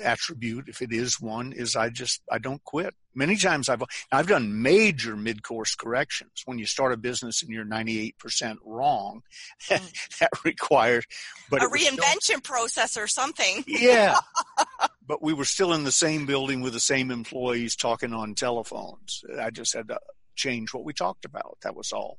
[0.00, 2.94] attribute, if it is one, is I just I don't quit.
[3.14, 3.82] Many times I've
[4.12, 6.42] I've done major mid-course corrections.
[6.44, 9.22] When you start a business and you're 98% wrong,
[9.68, 11.04] that requires.
[11.50, 13.64] But a was still- reinvention process or something.
[13.66, 14.18] yeah.
[15.06, 19.24] but we were still in the same building with the same employees talking on telephones.
[19.40, 19.98] I just had to
[20.36, 21.58] change what we talked about.
[21.62, 22.18] That was all.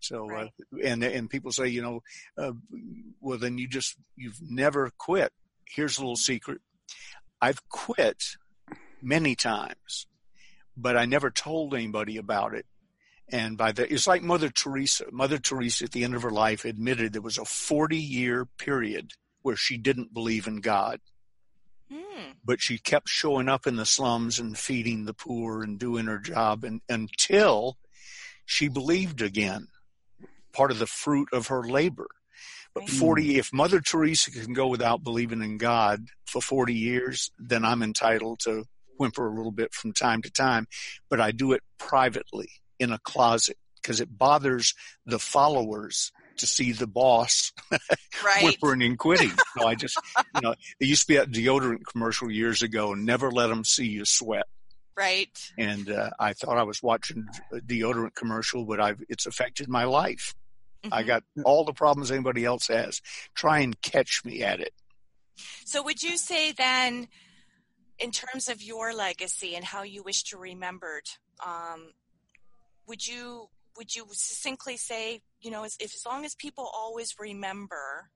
[0.00, 0.50] So, Right.
[0.74, 2.00] uh, and, and people say, you know,
[2.36, 2.52] uh,
[3.20, 5.32] well, then you just, you've never quit.
[5.66, 6.60] Here's a little secret.
[7.42, 8.24] I've quit
[9.02, 10.06] many times,
[10.76, 12.66] but I never told anybody about it.
[13.28, 15.06] And by the, it's like Mother Teresa.
[15.12, 19.12] Mother Teresa at the end of her life admitted there was a 40 year period
[19.42, 21.00] where she didn't believe in God
[21.92, 22.32] Hmm.
[22.44, 26.18] but she kept showing up in the slums and feeding the poor and doing her
[26.18, 27.76] job and, until
[28.46, 29.68] she believed again
[30.52, 32.08] part of the fruit of her labor
[32.74, 32.90] but Right.
[32.90, 37.82] 40 if mother teresa can go without believing in god for 40 years then i'm
[37.82, 38.64] entitled to
[38.98, 40.66] whimper a little bit from time to time
[41.10, 44.74] but i do it privately in a closet because it bothers
[45.06, 47.52] the followers to see the boss
[48.24, 48.42] Right.
[48.42, 49.32] whimpering and quitting.
[49.56, 49.98] So I just,
[50.34, 53.86] you know, there used to be a deodorant commercial years ago, never let them see
[53.86, 54.46] you sweat.
[54.96, 55.28] Right.
[55.58, 59.84] And uh, I thought I was watching a deodorant commercial, but I've, it's affected my
[59.84, 60.34] life.
[60.90, 61.06] I Mhm.
[61.06, 63.00] got all the problems anybody else has.
[63.34, 64.74] Try and catch me at it.
[65.64, 67.08] So would you say then,
[67.98, 71.08] in terms of your legacy and how you wish to remembered,
[71.44, 71.92] um,
[72.86, 77.14] would you would you succinctly say, you know, as, if as long as people always
[77.18, 78.10] remember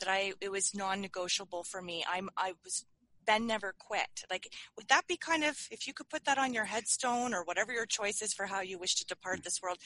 [0.00, 2.84] that I it was non-negotiable for me, I'm I was
[3.26, 4.24] Ben never quit.
[4.30, 7.44] Like, would that be kind of if you could put that on your headstone or
[7.44, 9.78] whatever your choice is for how you wish to depart this world?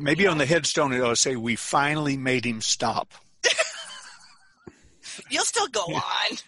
[0.00, 3.12] Maybe you on the headstone it'll say, "We finally made him stop."
[5.30, 6.38] you'll still go on.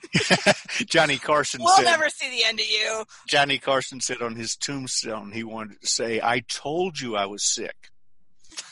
[0.87, 1.85] Johnny Carson We'll said.
[1.85, 3.05] never see the end of you.
[3.29, 7.43] Johnny Carson said on his tombstone he wanted to say, "I told you I was
[7.43, 7.77] sick."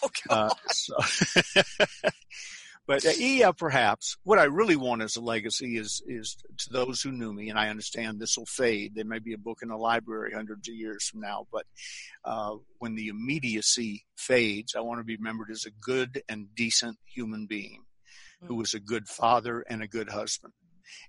[0.05, 0.51] Oh, God.
[0.51, 0.95] Uh, so,
[2.87, 7.01] but uh, yeah, perhaps what I really want as a legacy is is to those
[7.01, 8.95] who knew me, and I understand this will fade.
[8.95, 11.64] There may be a book in a library hundreds of years from now, but
[12.25, 16.99] uh, when the immediacy fades, I want to be remembered as a good and decent
[17.05, 17.85] human being
[18.47, 20.53] who was a good father and a good husband.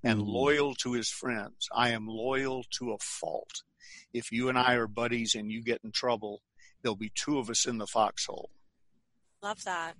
[0.03, 0.27] and Mm.
[0.27, 1.67] loyal to his friends.
[1.73, 3.63] I am loyal to a fault.
[4.13, 6.41] If you and I are buddies and you get in trouble,
[6.81, 8.49] there'll be two of us in the foxhole.
[9.43, 9.95] Love that.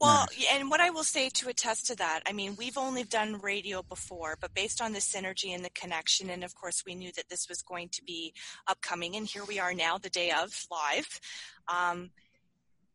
[0.00, 3.40] Well, and what I will say to attest to that, I mean, we've only done
[3.40, 7.10] radio before, but based on the synergy and the connection, and of course, we knew
[7.16, 8.32] that this was going to be
[8.68, 11.20] upcoming, and here we are now, the day of live.
[11.66, 12.10] Um,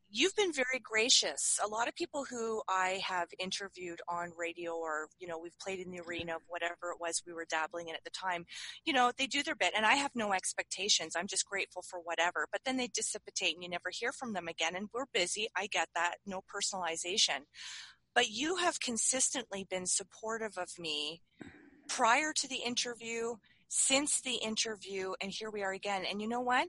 [0.09, 1.59] you've been very gracious.
[1.63, 5.79] A lot of people who I have interviewed on radio or, you know, we've played
[5.79, 8.45] in the arena of whatever it was we were dabbling in at the time,
[8.85, 11.15] you know, they do their bit and I have no expectations.
[11.15, 14.47] I'm just grateful for whatever, but then they dissipate and you never hear from them
[14.47, 14.75] again.
[14.75, 15.47] And we're busy.
[15.55, 16.15] I get that.
[16.25, 17.45] No personalization.
[18.15, 21.21] But you have consistently been supportive of me
[21.87, 23.35] prior to the interview,
[23.67, 26.03] since the interview, and here we are again.
[26.09, 26.67] And you know what?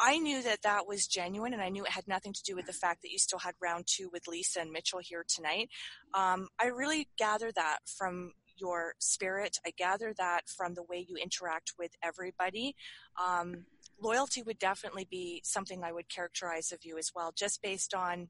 [0.00, 2.66] I knew that that was genuine, and I knew it had nothing to do with
[2.66, 5.70] the fact that you still had round two with Lisa and Mitchell here tonight.
[6.14, 9.58] Um, I really gather that from your spirit.
[9.66, 12.74] I gather that from the way you interact with everybody.
[13.22, 13.66] Um,
[14.00, 18.28] loyalty would definitely be something I would characterize of you as well, just based on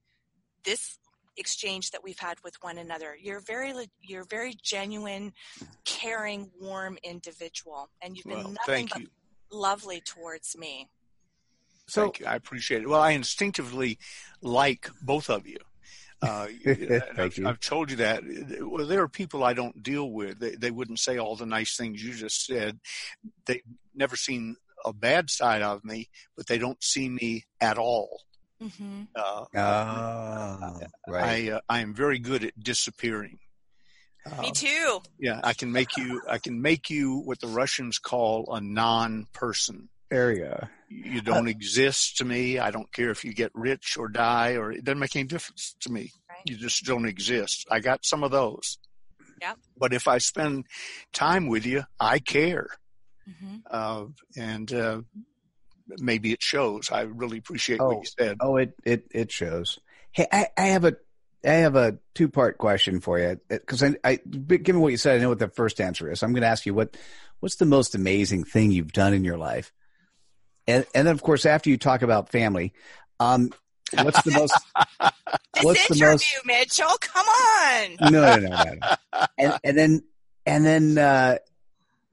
[0.64, 0.98] this
[1.36, 3.16] exchange that we've had with one another.
[3.20, 5.32] You're very, you're very genuine,
[5.84, 9.08] caring, warm individual, and you've been Well, nothing but you.
[9.50, 10.88] lovely towards me.
[11.88, 12.26] So Thank you.
[12.26, 12.88] I appreciate it.
[12.88, 13.98] Well, I instinctively
[14.42, 15.58] like both of you.
[16.20, 17.48] Uh, Thank I've, you.
[17.48, 18.22] I've told you that.
[18.60, 20.38] Well, there are people I don't deal with.
[20.38, 22.78] They, they wouldn't say all the nice things you just said.
[23.46, 23.62] They've
[23.94, 28.22] never seen a bad side of me, but they don't see me at all.
[28.60, 31.48] hmm Uh, Ah, right.
[31.48, 33.38] I uh, I am very good at disappearing.
[34.40, 35.00] Me Uh, too.
[35.18, 39.88] yeah, I can make you I can make you what the Russians call a non-person.
[40.10, 40.70] Area.
[40.88, 42.58] You don't exist to me.
[42.58, 45.76] I don't care if you get rich or die, or it doesn't make any difference
[45.80, 46.12] to me.
[46.28, 46.38] Right.
[46.46, 47.66] You just don't exist.
[47.70, 48.78] I got some of those.
[49.42, 49.58] Yep.
[49.76, 50.64] But if I spend
[51.12, 52.68] time with you, I care,
[53.26, 55.02] hmm uh, and uh,
[55.98, 56.90] maybe it shows.
[56.90, 57.88] I really appreciate Oh.
[57.88, 58.36] what you said.
[58.40, 59.78] Oh, it it it shows.
[60.12, 60.96] Hey, I, I have a
[61.44, 65.16] I have a two part question for you because I, I given what you said,
[65.18, 66.22] I know what the first answer is.
[66.22, 66.96] I'm going to ask you what
[67.40, 69.72] what's the most amazing thing you've done in your life,
[70.68, 72.72] and and then of course after you talk about family,
[73.18, 73.50] um,
[74.02, 74.54] what's the most
[75.54, 76.96] This What's the interview, most- Mitchell.
[77.00, 78.12] Come on.
[78.12, 79.26] no no no no, no.
[79.36, 80.02] And, and then
[80.46, 81.38] and then uh,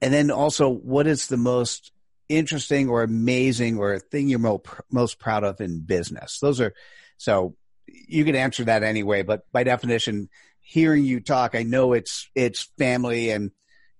[0.02, 1.92] and then also what is the most
[2.28, 6.40] interesting or amazing or thing you're mo- most proud of in business?
[6.40, 6.74] Those are
[7.18, 7.56] so
[7.88, 12.72] you can answer that anyway, but by definition, hearing you talk, I know it's it's
[12.80, 13.52] family and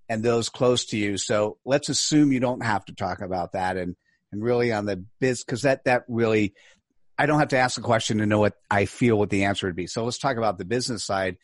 [0.08, 1.18] and those close to you.
[1.18, 3.94] So let's assume you don't have to talk about that and
[4.36, 6.54] and really on the biz because that that really
[7.18, 9.66] I don't have to ask the question to know what I feel what the answer
[9.66, 9.86] would be.
[9.86, 11.38] So let's talk about the business side.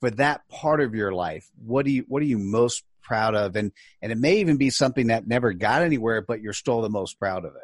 [0.00, 3.56] For that part of your life, what do you what are you most proud of?
[3.56, 6.90] And and it may even be something that never got anywhere, but you're still the
[6.90, 7.62] most proud of it.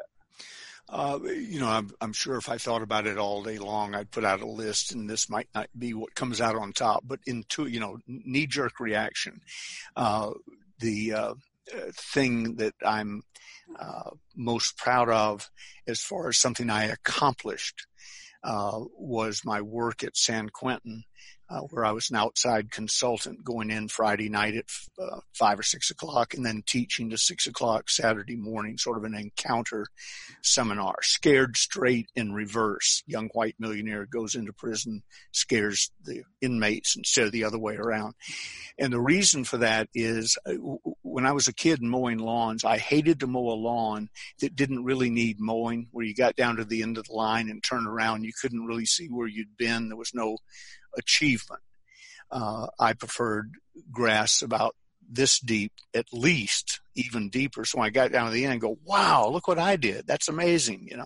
[0.89, 4.11] Uh, you know, I'm, I'm sure if I thought about it all day long, I'd
[4.11, 7.03] put out a list, and this might not be what comes out on top.
[7.05, 9.41] But into you know, knee jerk reaction,
[9.95, 10.31] uh,
[10.79, 11.33] the uh,
[11.93, 13.23] thing that I'm
[13.79, 15.49] uh, most proud of,
[15.87, 17.85] as far as something I accomplished,
[18.43, 21.03] uh, was my work at San Quentin.
[21.51, 24.65] Uh, where I was an outside consultant going in Friday night at
[24.97, 29.03] uh, five or six o'clock and then teaching to six o'clock Saturday morning, sort of
[29.03, 29.87] an encounter
[30.41, 33.03] seminar, scared straight in reverse.
[33.05, 38.13] Young white millionaire goes into prison, scares the inmates instead of the other way around.
[38.79, 40.53] And the reason for that is uh,
[41.01, 44.09] when I was a kid mowing lawns, I hated to mow a lawn
[44.39, 47.49] that didn't really need mowing, where you got down to the end of the line
[47.49, 48.23] and turned around.
[48.23, 49.89] You couldn't really see where you'd been.
[49.89, 50.37] There was no
[50.97, 51.61] achievement.
[52.29, 53.51] Uh, I preferred
[53.91, 54.75] grass about
[55.11, 57.65] this deep, at least even deeper.
[57.65, 60.07] So when I got down to the end, I go, wow, look what I did.
[60.07, 61.05] That's amazing, you know.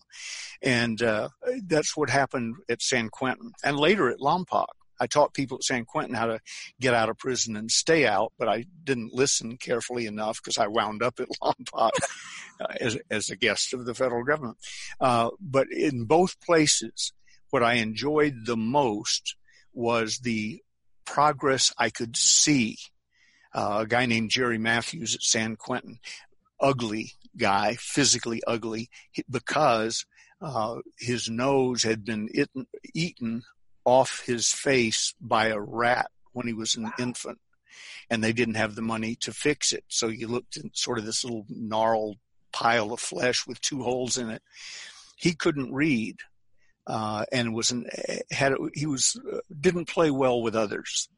[0.61, 1.29] And uh,
[1.67, 4.67] that's what happened at San Quentin and later at Lompoc.
[4.99, 6.39] I taught people at San Quentin how to
[6.79, 10.67] get out of prison and stay out, but I didn't listen carefully enough because I
[10.67, 11.91] wound up at Lompoc
[12.61, 14.57] uh, as, as a guest of the federal government.
[14.99, 17.11] Uh, but in both places,
[17.49, 19.35] what I enjoyed the most
[19.75, 20.61] was the
[21.05, 22.77] progress I could see.
[23.53, 25.99] Uh, a guy named Jerry Matthews at San Quentin,
[26.59, 28.89] ugly guy, physically ugly,
[29.29, 30.05] because
[30.41, 33.43] uh, his nose had been eaten, eaten
[33.85, 37.39] off his face by a rat when he was an infant,
[38.09, 39.83] and they didn't have the money to fix it.
[39.87, 42.17] So you looked at sort of this little gnarled
[42.51, 44.41] pile of flesh with two holes in it.
[45.15, 46.17] He couldn't read
[46.87, 47.87] uh, and was an,
[48.31, 51.09] had he was uh, didn't play well with others,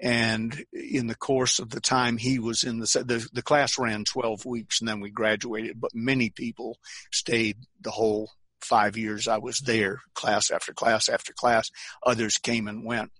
[0.00, 4.04] And in the course of the time he was in the, the, the class ran
[4.04, 6.78] 12 weeks and then we graduated, but many people
[7.12, 8.30] stayed the whole
[8.60, 11.70] five years I was there, class after class after class.
[12.04, 13.12] Others came and went.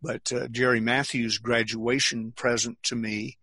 [0.00, 3.38] But uh, Jerry Matthews' graduation present to me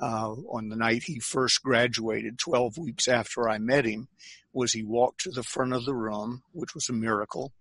[0.00, 4.08] uh, on the night he first graduated, 12 weeks after I met him,
[4.52, 7.52] was he walked to the front of the room, which was a miracle,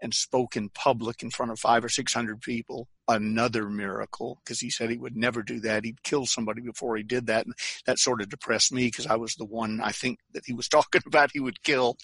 [0.00, 2.88] and spoke in public in front of five or 600 people.
[3.06, 5.84] Another miracle, because he said he would never do that.
[5.84, 7.46] He'd kill somebody before he did that.
[7.46, 7.54] And
[7.86, 10.68] that sort of depressed me because I was the one I think that he was
[10.68, 11.96] talking about he would kill.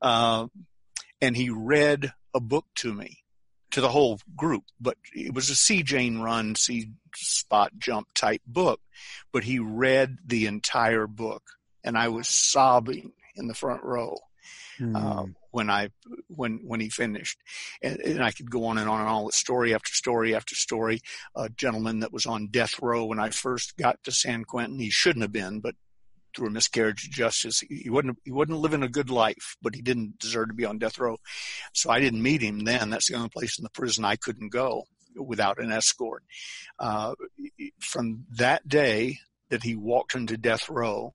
[0.00, 0.46] Uh,
[1.20, 3.18] and he read a book to me
[3.72, 8.42] to the whole group, but it was a see Jane run, see spot jump type
[8.46, 8.80] book,
[9.32, 11.42] but he read the entire book
[11.82, 14.16] and I was sobbing in the front row.
[14.78, 14.96] Mm.
[14.96, 15.90] Um, when I
[16.28, 17.38] when when he finished,
[17.82, 20.54] and, and, I could go on and on and on with story after story after
[20.54, 21.00] story.
[21.34, 24.90] A gentleman that was on death row when I first got to San Quentin, he
[24.90, 25.76] shouldn't have been, but
[26.34, 29.82] through a miscarriage of justice, he wouldn't he wasn't living a good life, but he
[29.82, 31.18] didn't deserve to be on death row.
[31.72, 32.90] So I didn't meet him then.
[32.90, 34.84] That's the only place in the prison I couldn't go
[35.16, 36.24] without an escort.
[36.78, 37.14] Uh,
[37.80, 39.18] from that day
[39.50, 41.14] that he walked into death row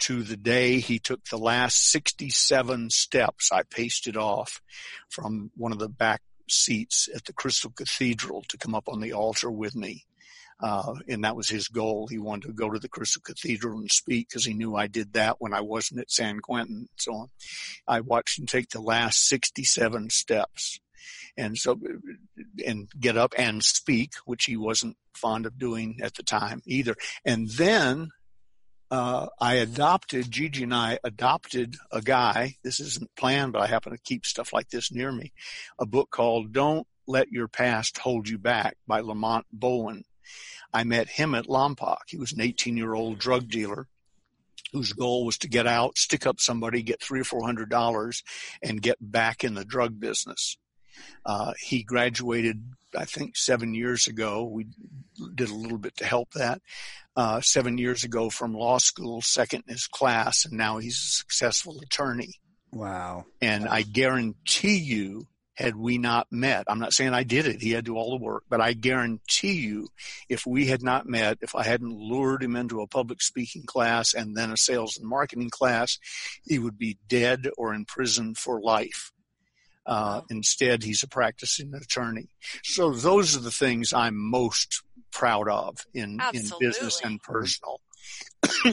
[0.00, 3.50] to the day he took the last 67 steps.
[3.52, 4.60] I pasted off
[5.08, 9.12] from one of the back seats at the Crystal Cathedral to come up on the
[9.12, 10.04] altar with me.
[10.60, 12.06] Uh, and that was his goal.
[12.06, 15.12] He wanted to go to the Crystal Cathedral and speak because he knew I did
[15.14, 17.28] that when I wasn't at San Quentin and so on.
[17.88, 20.78] I watched him take the last 67 steps
[21.36, 21.78] and so,
[22.64, 26.94] and get up and speak, which he wasn't fond of doing at the time either.
[27.24, 28.10] And then
[28.90, 32.56] uh, I adopted, Gigi and I adopted a guy.
[32.62, 35.32] This isn't planned, but I happen to keep stuff like this near me.
[35.78, 40.04] A book called Don't Let Your Past Hold You Back by Lamont Bowen.
[40.72, 41.98] I met him at Lompoc.
[42.08, 43.88] He was an 18 year old drug dealer
[44.72, 48.24] whose goal was to get out, stick up somebody, get three or four hundred dollars,
[48.60, 50.56] and get back in the drug business.
[51.24, 52.64] Uh, he graduated,
[52.96, 54.44] I think, seven years ago.
[54.44, 54.66] We
[55.34, 56.60] did a little bit to help that
[57.16, 61.16] uh, seven years ago from law school, second in his class, and now he's a
[61.16, 62.34] successful attorney.
[62.72, 63.26] Wow.
[63.40, 67.70] And I guarantee you, had we not met, I'm not saying I did it, he
[67.70, 69.86] had to do all the work, but I guarantee you,
[70.28, 74.14] if we had not met, if I hadn't lured him into a public speaking class
[74.14, 76.00] and then a sales and marketing class,
[76.42, 79.12] he would be dead or in prison for life.
[79.86, 82.28] Uh, instead, he's a practicing attorney.
[82.62, 84.82] So those are the things I'm most
[85.12, 87.80] proud of in, in business and personal.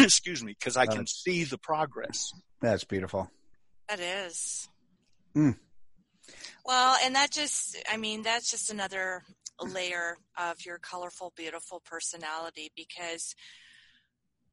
[0.00, 2.32] Excuse me, because I can see the progress.
[2.60, 3.30] That's beautiful.
[3.88, 4.68] That is.
[5.36, 5.56] Mm.
[6.64, 9.22] Well, and that just, I mean, that's just another
[9.60, 13.34] layer of your colorful, beautiful personality because,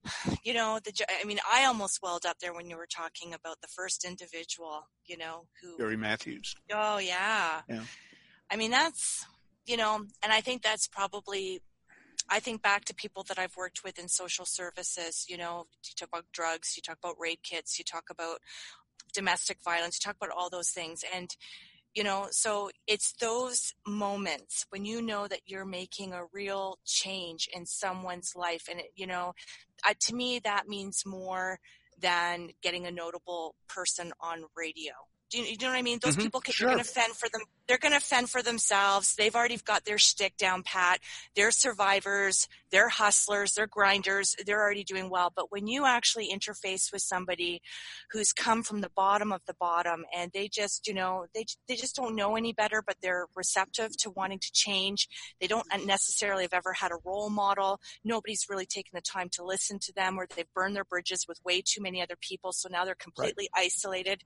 [0.44, 0.92] you know, the,
[1.22, 4.88] I mean, I almost welled up there when you were talking about the first individual,
[5.06, 5.78] you know, who.
[5.78, 6.56] Gary Matthews.
[6.74, 7.62] Oh, yeah.
[7.70, 7.84] Yeah.
[8.52, 9.26] I mean, that's,
[9.66, 11.62] you know, and I think that's probably
[12.30, 15.26] I think back to people that I've worked with in social services.
[15.28, 18.40] You know, you talk about drugs, you talk about rape kits, you talk about
[19.14, 21.04] domestic violence, you talk about all those things.
[21.14, 21.36] And,
[21.96, 27.50] you know, so it's those moments when you know that you're making a real change
[27.54, 28.68] in someone's life.
[28.70, 29.34] And, it, you know,
[30.00, 31.60] to me, that means more
[32.00, 34.94] than getting a notable person on radio.
[35.30, 36.00] Do you, you know what I mean?
[36.02, 36.24] Those mm-hmm.
[36.24, 36.68] people can, sure.
[36.68, 37.42] they're going to fend for them.
[37.68, 39.16] They're going to fend for themselves.
[39.16, 41.00] They've already got their stick down pat.
[41.36, 42.48] They're survivors.
[42.72, 43.54] They're hustlers.
[43.54, 44.36] They're grinders.
[44.44, 45.32] They're already doing well.
[45.36, 47.62] But when you actually interface with somebody
[48.12, 51.76] who's come from the bottom of the bottom and they just, you know, they, they
[51.76, 55.08] just don't know any better, but they're receptive to wanting to change.
[55.40, 57.80] They don't necessarily have ever had a role model.
[58.04, 61.40] Nobody's really taken the time to listen to them or they've burned their bridges with
[61.46, 62.52] way too many other people.
[62.52, 63.66] So now they're completely right.
[63.66, 64.24] isolated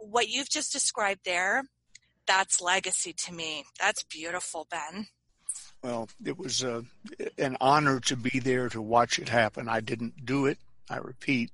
[0.00, 1.64] what you've just described there,
[2.26, 3.64] that's legacy to me.
[3.80, 5.06] That's beautiful, Ben.
[5.82, 6.82] Well, it was uh,
[7.38, 9.68] an honor to be there to watch it happen.
[9.68, 10.58] I didn't do it.
[10.90, 11.52] I repeat,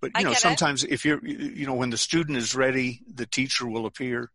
[0.00, 0.90] but you I know, sometimes it.
[0.90, 4.28] if you're, you know, when the student is ready, the teacher will appear.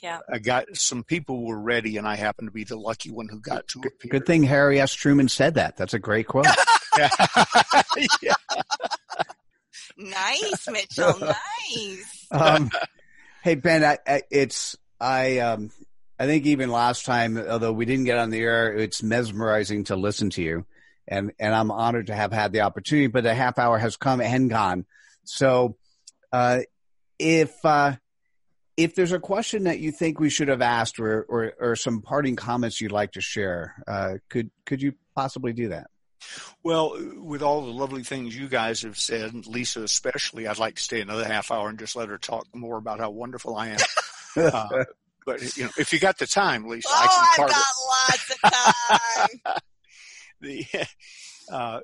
[0.00, 0.20] Yeah.
[0.32, 3.40] I got some people were ready, and I happened to be the lucky one who
[3.40, 4.10] got to appear.
[4.10, 4.94] Good thing Harry S.
[4.94, 5.76] Truman said that.
[5.76, 6.46] That's a great quote.
[6.98, 8.34] yeah.
[9.96, 11.14] nice, Mitchell.
[11.74, 12.19] Nice.
[12.30, 12.70] Um,
[13.42, 15.70] hey Ben, I, I, it's I um
[16.18, 19.96] I think even last time, although we didn't get on the air, it's mesmerizing to
[19.96, 20.66] listen to you,
[21.08, 23.06] and and I'm honored to have had the opportunity.
[23.06, 24.86] But the half hour has come and gone,
[25.24, 25.76] so
[26.32, 26.60] uh,
[27.18, 27.96] if uh,
[28.76, 32.00] if there's a question that you think we should have asked or, or, or some
[32.00, 35.88] parting comments you'd like to share, uh, could, could you possibly do that?
[36.62, 40.82] Well, with all the lovely things you guys have said, Lisa especially, I'd like to
[40.82, 43.78] stay another half hour and just let her talk more about how wonderful I am.
[44.36, 44.84] uh,
[45.26, 47.64] but you know, if you got the time, Lisa, oh, I can I've got
[47.98, 49.60] lots of time.
[50.40, 50.66] the,
[51.52, 51.80] uh,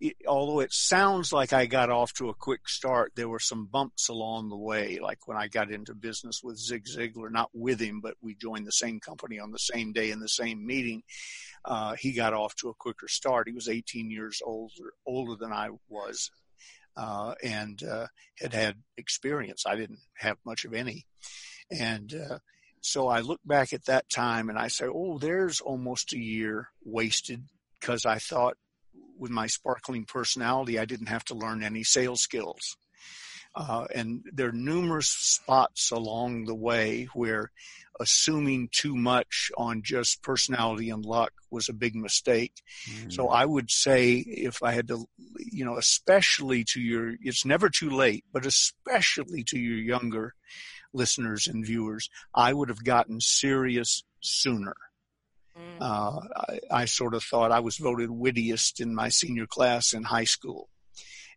[0.00, 3.66] it, although it sounds like I got off to a quick start, there were some
[3.66, 4.98] bumps along the way.
[5.00, 8.66] Like when I got into business with Zig Ziglar, not with him, but we joined
[8.66, 11.02] the same company on the same day in the same meeting.
[11.64, 13.48] Uh, he got off to a quicker start.
[13.48, 16.30] He was 18 years older, older than I was,
[16.96, 18.06] uh, and uh,
[18.38, 19.64] had had experience.
[19.66, 21.06] I didn't have much of any,
[21.70, 22.38] and uh,
[22.80, 26.68] so I look back at that time and I say, "Oh, there's almost a year
[26.84, 27.44] wasted."
[27.80, 28.56] Because I thought
[29.18, 32.76] with my sparkling personality, I didn't have to learn any sales skills.
[33.54, 37.50] Uh, and there are numerous spots along the way where
[38.00, 42.52] assuming too much on just personality and luck was a big mistake.
[42.88, 43.12] Mm.
[43.12, 45.06] So I would say if I had to,
[45.38, 50.34] you know, especially to your, it's never too late, but especially to your younger
[50.92, 54.76] listeners and viewers, I would have gotten serious sooner.
[55.58, 55.78] Mm.
[55.80, 60.04] Uh, I, I, sort of thought I was voted wittiest in my senior class in
[60.04, 60.68] high school.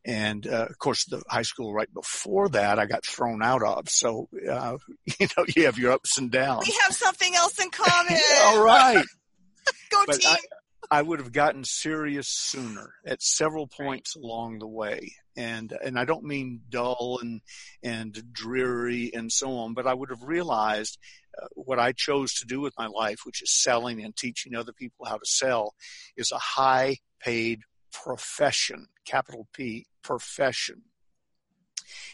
[0.04, 3.90] And, uh, of course, the high school right before that, I got thrown out of.
[3.90, 4.78] So, uh,
[5.20, 6.68] you know, you have your ups and downs.
[6.68, 8.18] We have something else in common.
[8.46, 9.06] All right.
[9.92, 10.32] Go but team.
[10.32, 10.38] I,
[10.94, 15.14] I would have gotten serious sooner at several points along the way.
[15.38, 17.40] And, and I don't mean dull and,
[17.82, 20.98] and dreary and so on, but I would have realized
[21.42, 24.74] uh, what I chose to do with my life, which is selling and teaching other
[24.74, 25.76] people how to sell,
[26.18, 27.62] is a high paid
[27.94, 30.82] profession, capital P, profession.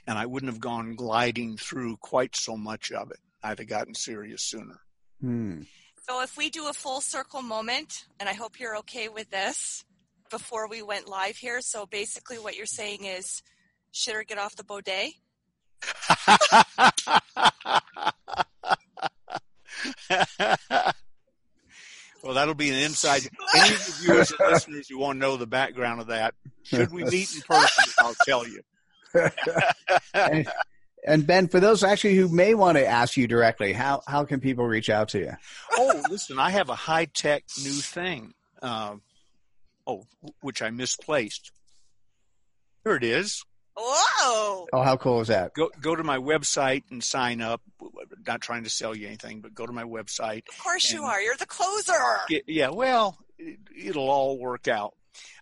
[0.05, 3.19] And I wouldn't have gone gliding through quite so much of it.
[3.41, 4.81] I'd have gotten serious sooner.
[5.19, 5.61] Hmm.
[6.09, 9.83] So if we do a full circle moment, and I hope you're okay with this
[10.29, 11.59] before we went live here.
[11.59, 13.43] So basically what you're saying is,
[13.91, 14.87] should or get off the baudet?
[14.89, 15.11] Eh?
[22.23, 23.27] well, that'll be an inside.
[23.55, 26.93] Any of the viewers and listeners who want to know the background of that, should
[26.93, 28.61] we meet in person, I'll tell you.
[30.13, 30.47] and,
[31.07, 34.39] and, Ben, for those actually who may want to ask you directly, how how can
[34.39, 35.33] people reach out to you?
[35.73, 38.33] Oh, listen, I have a high tech new thing.
[38.61, 38.97] Uh,
[39.85, 40.05] oh,
[40.41, 41.51] which I misplaced.
[42.83, 43.43] Here it is.
[43.79, 44.67] Whoa!
[44.73, 45.53] Oh, how cool is that?
[45.53, 47.61] Go go to my website and sign up.
[48.25, 50.43] Not trying to sell you anything, but go to my website.
[50.49, 51.21] Of course you are.
[51.21, 51.93] You're the closer.
[52.27, 52.69] Get, yeah.
[52.69, 54.95] Well, it, will all work out.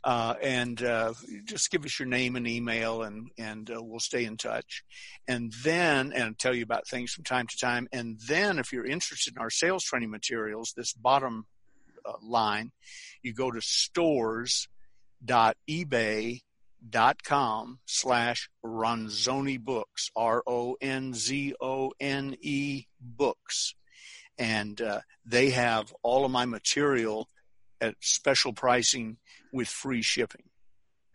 [0.04, 1.14] Uh, and uh,
[1.46, 4.84] just give us your name and email, and and uh, we'll stay in touch.
[5.28, 7.88] And then and tell you about things from time to time.
[7.92, 11.48] And then, if you're interested in our sales training materials, this bottom
[12.06, 12.72] uh, line,
[13.24, 14.68] you go to stores.ebay
[16.88, 23.74] dot com slash Ronzone Books, R O N Z O N E Books.
[24.38, 27.28] And uh, they have all of my material
[27.82, 29.18] at special pricing
[29.52, 30.44] with free shipping.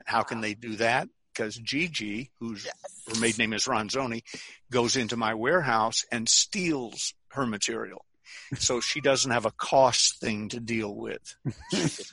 [0.05, 1.09] How can they do that?
[1.33, 2.75] Because Gigi, whose yes.
[3.09, 4.23] her maiden name is Ronzoni,
[4.71, 8.05] goes into my warehouse and steals her material.
[8.59, 11.37] So she doesn't have a cost thing to deal with.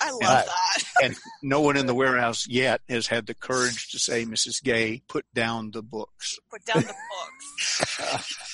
[0.00, 0.84] I love and, that.
[1.02, 4.62] and no one in the warehouse yet has had the courage to say, Mrs.
[4.62, 6.38] Gay, put down the books.
[6.50, 6.94] Put down the
[8.10, 8.44] books.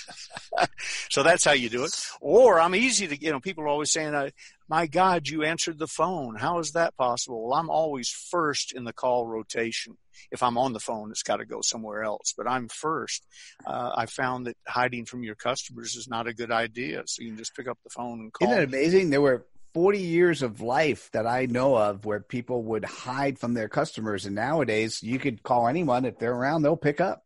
[1.11, 1.93] so that's how you do it.
[2.20, 4.31] Or I'm easy to, you know, people are always saying, uh,
[4.69, 6.37] my God, you answered the phone.
[6.37, 7.49] How is that possible?
[7.49, 9.97] Well, I'm always first in the call rotation.
[10.31, 13.25] If I'm on the phone, it's got to go somewhere else, but I'm first.
[13.67, 17.03] Uh, I found that hiding from your customers is not a good idea.
[17.07, 18.49] So you can just pick up the phone and call.
[18.49, 19.11] Isn't it amazing?
[19.11, 23.55] There were 40 years of life that I know of where people would hide from
[23.55, 24.25] their customers.
[24.25, 26.07] And nowadays, you could call anyone.
[26.07, 27.23] If they're around, they'll pick up.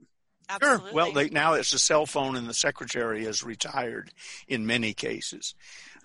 [0.50, 0.86] Absolutely.
[0.86, 0.94] Sure.
[0.94, 4.12] Well, they, now it's a cell phone, and the secretary has retired
[4.48, 5.54] in many cases.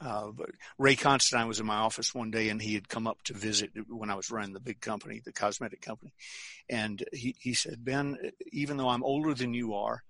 [0.01, 3.23] Uh, but Ray Constantine was in my office one day, and he had come up
[3.23, 6.13] to visit when I was running the big company, the cosmetic company,
[6.69, 8.17] and he he said, Ben,
[8.51, 10.03] even though I'm older than you are,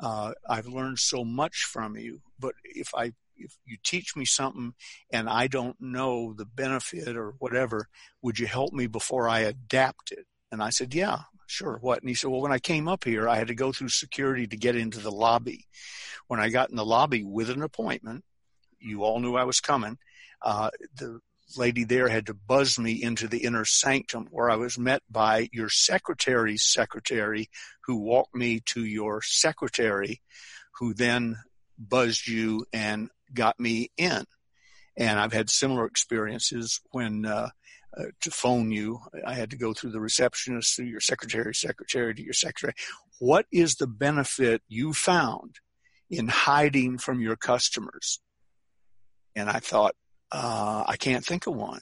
[0.00, 2.20] uh, I've learned so much from you.
[2.38, 4.74] But if I if you teach me something
[5.12, 7.88] and I don't know the benefit or whatever,
[8.22, 10.26] would you help me before I adapt it?
[10.50, 11.78] And I said, yeah, sure.
[11.80, 12.00] What?
[12.00, 14.46] And he said, well, when I came up here, I had to go through security
[14.46, 15.66] to get into the lobby.
[16.28, 18.24] When I got in the lobby with an appointment,
[18.78, 19.98] you all knew I was coming.
[20.40, 21.20] Uh, the
[21.56, 25.48] lady there had to buzz me into the inner sanctum where I was met by
[25.52, 27.50] your secretary's secretary
[27.84, 30.20] who walked me to your secretary
[30.78, 31.36] who then
[31.78, 34.24] buzzed you and got me in.
[34.96, 37.50] And I've had similar experiences when, uh,
[37.96, 42.14] uh, to phone you, I had to go through the receptionist, through your secretary, secretary
[42.14, 42.74] to your secretary.
[43.18, 45.56] What is the benefit you found
[46.10, 48.20] in hiding from your customers?
[49.36, 49.94] And I thought,
[50.30, 51.80] uh, I can't think of one.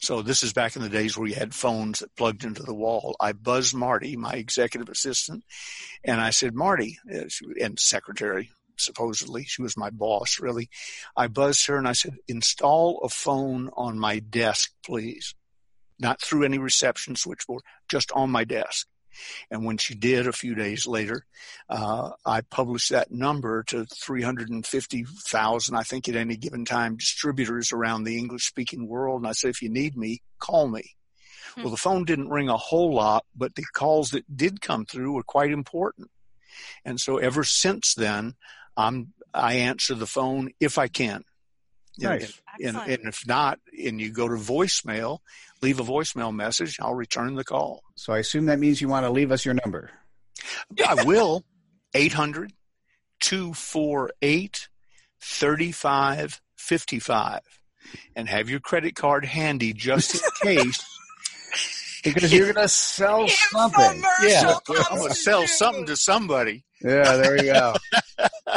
[0.00, 2.74] So this is back in the days where you had phones that plugged into the
[2.74, 3.16] wall.
[3.20, 5.44] I buzzed Marty, my executive assistant,
[6.04, 7.24] and I said, Marty, uh,
[7.60, 10.68] and secretary, supposedly, she was my boss, really.
[11.16, 15.34] I buzzed her and I said, install a phone on my desk, please.
[15.98, 18.86] Not through any reception switchboard, just on my desk.
[19.50, 21.24] And when she did a few days later,
[21.68, 28.04] uh, I published that number to 350,000, I think, at any given time, distributors around
[28.04, 29.22] the English speaking world.
[29.22, 30.94] And I said, if you need me, call me.
[31.54, 31.62] Hmm.
[31.62, 35.12] Well, the phone didn't ring a whole lot, but the calls that did come through
[35.12, 36.10] were quite important.
[36.84, 38.34] And so ever since then,
[38.76, 41.24] I'm, I answer the phone if I can.
[41.98, 42.40] Nice.
[42.60, 45.18] And, and, and, if not, and you go to voicemail,
[45.62, 47.82] leave a voicemail message, I'll return the call.
[47.96, 49.90] So I assume that means you want to leave us your number.
[50.86, 51.44] I will.
[51.94, 52.52] 800
[53.20, 54.68] 248
[55.20, 57.40] 3555.
[58.14, 60.20] And have your credit card handy just in
[60.56, 60.84] case.
[62.04, 64.02] because you're going to sell something.
[64.22, 64.56] Yeah.
[64.68, 66.64] I'm going to sell something to somebody.
[66.82, 67.74] Yeah, there you go.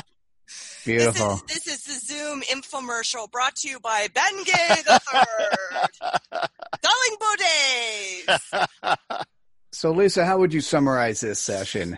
[0.86, 1.42] Beautiful.
[1.48, 5.90] This is, this is the Zoom infomercial brought to you by Ben Gay the Third.
[6.82, 9.26] Darling Boudet.
[9.74, 11.98] So, Lisa, how would you summarize this session?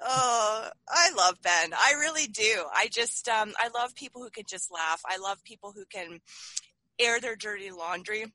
[0.00, 1.72] Oh, I love Ben.
[1.74, 2.64] I really do.
[2.72, 5.02] I just, um, I love people who can just laugh.
[5.04, 6.20] I love people who can
[6.98, 8.26] air their dirty laundry,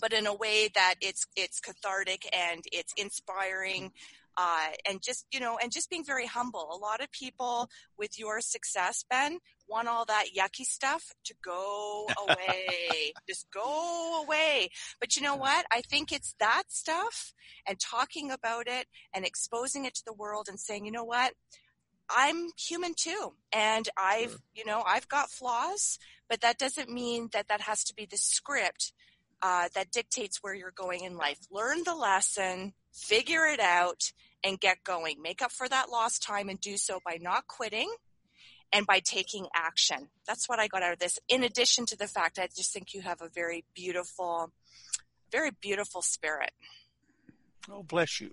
[0.00, 3.92] but in a way that it's it's cathartic and it's inspiring
[4.36, 6.68] uh, and just you know and just being very humble.
[6.72, 7.68] A lot of people
[7.98, 13.12] with your success ben want all that yucky stuff to go away.
[13.28, 14.68] Just go away.
[14.98, 15.64] But you know what?
[15.72, 17.32] I think it's that stuff
[17.68, 21.34] and talking about it and exposing it to the world and saying you know what?
[22.10, 23.34] I'm human too.
[23.52, 27.94] And I've, you know, I've got flaws, but that doesn't mean that that has to
[27.94, 28.92] be the script
[29.42, 31.38] uh, that dictates where you're going in life.
[31.50, 34.12] Learn the lesson, figure it out,
[34.44, 35.20] and get going.
[35.22, 37.92] Make up for that lost time and do so by not quitting
[38.72, 40.08] and by taking action.
[40.26, 41.18] That's what I got out of this.
[41.28, 44.52] In addition to the fact, I just think you have a very beautiful,
[45.30, 46.52] very beautiful spirit.
[47.70, 48.30] Oh, bless you.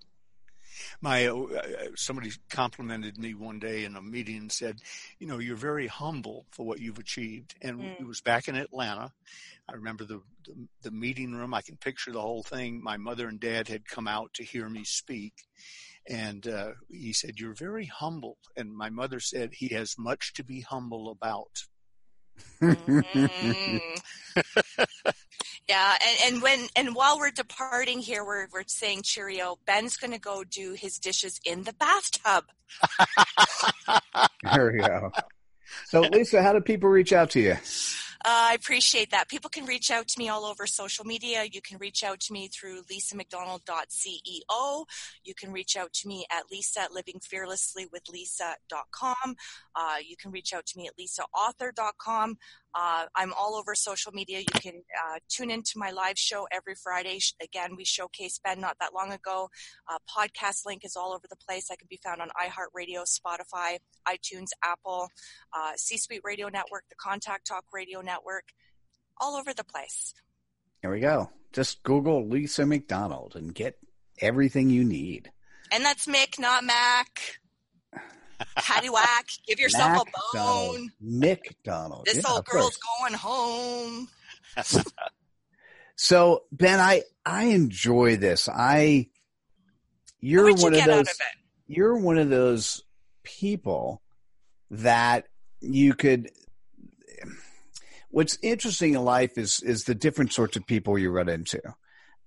[1.01, 4.79] My uh, uh somebody complimented me one day in a meeting and said,
[5.19, 7.99] "You know, you're very humble for what you've achieved." And mm.
[7.99, 9.11] it was back in Atlanta.
[9.69, 11.53] I remember the, the the meeting room.
[11.53, 12.81] I can picture the whole thing.
[12.81, 15.33] My mother and dad had come out to hear me speak,
[16.07, 20.43] and uh, he said, "You're very humble." And my mother said, "He has much to
[20.43, 21.63] be humble about."
[22.61, 23.81] mm.
[25.69, 29.57] yeah, and, and when and while we're departing here, we're we're saying cheerio.
[29.65, 32.45] Ben's going to go do his dishes in the bathtub.
[34.53, 35.11] there we go.
[35.85, 37.57] So, Lisa, how do people reach out to you?
[38.25, 39.29] Uh, I appreciate that.
[39.29, 41.45] People can reach out to me all over social media.
[41.49, 44.85] You can reach out to me through lisamcdonald.ceo.
[45.23, 49.35] You can reach out to me at lisa at livingfearlesslywithlisa.com.
[49.75, 52.37] Uh, you can reach out to me at lisaauthor.com.
[52.75, 54.39] Uh, I'm all over social media.
[54.39, 57.19] You can uh, tune into my live show every Friday.
[57.41, 59.49] Again, we showcased Ben not that long ago.
[59.89, 61.69] Uh, podcast link is all over the place.
[61.71, 65.09] I can be found on iHeartRadio, Spotify, iTunes, Apple,
[65.55, 68.45] uh, C Suite Radio Network, the Contact Talk Radio Network,
[69.19, 70.13] all over the place.
[70.81, 71.31] There we go.
[71.53, 73.79] Just Google Lisa McDonald and get
[74.19, 75.31] everything you need.
[75.71, 77.39] And that's Mick, not Mac.
[78.57, 80.91] Paddywhack, give yourself a bone.
[81.03, 82.05] Mick Donald.
[82.05, 84.07] This yeah, old girl's going home.
[85.95, 88.47] so Ben, I I enjoy this.
[88.49, 89.07] I
[90.19, 91.07] you're one you of those.
[91.07, 91.15] Of
[91.67, 92.83] you're one of those
[93.23, 94.01] people
[94.71, 95.25] that
[95.61, 96.29] you could.
[98.09, 101.61] What's interesting in life is is the different sorts of people you run into,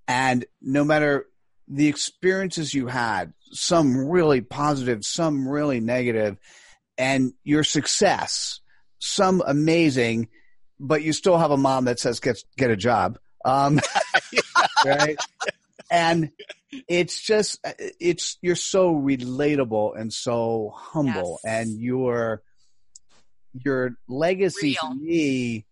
[0.07, 1.25] and no matter
[1.71, 6.37] the experiences you had, some really positive, some really negative,
[6.97, 8.59] and your success,
[8.99, 10.27] some amazing,
[10.79, 13.79] but you still have a mom that says get get a job, um,
[14.85, 15.17] right?
[15.89, 16.31] And
[16.87, 17.59] it's just
[17.99, 21.61] it's you're so relatable and so humble, yes.
[21.61, 22.43] and your
[23.53, 24.93] your legacy Real.
[24.93, 25.65] to me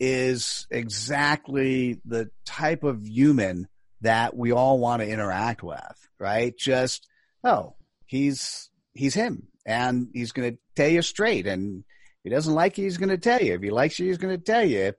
[0.00, 3.68] is exactly the type of human
[4.02, 6.56] that we all want to interact with, right?
[6.56, 7.08] Just,
[7.42, 7.74] oh,
[8.06, 11.46] he's, he's him and he's going to tell you straight.
[11.46, 13.54] And if he doesn't like you, he's going to tell you.
[13.54, 14.80] If he likes you, he's going to tell you.
[14.80, 14.94] If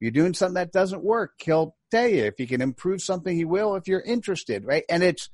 [0.00, 2.24] you're doing something that doesn't work, he'll tell you.
[2.24, 4.84] If he can improve something, he will if you're interested, right?
[4.88, 5.30] And it's,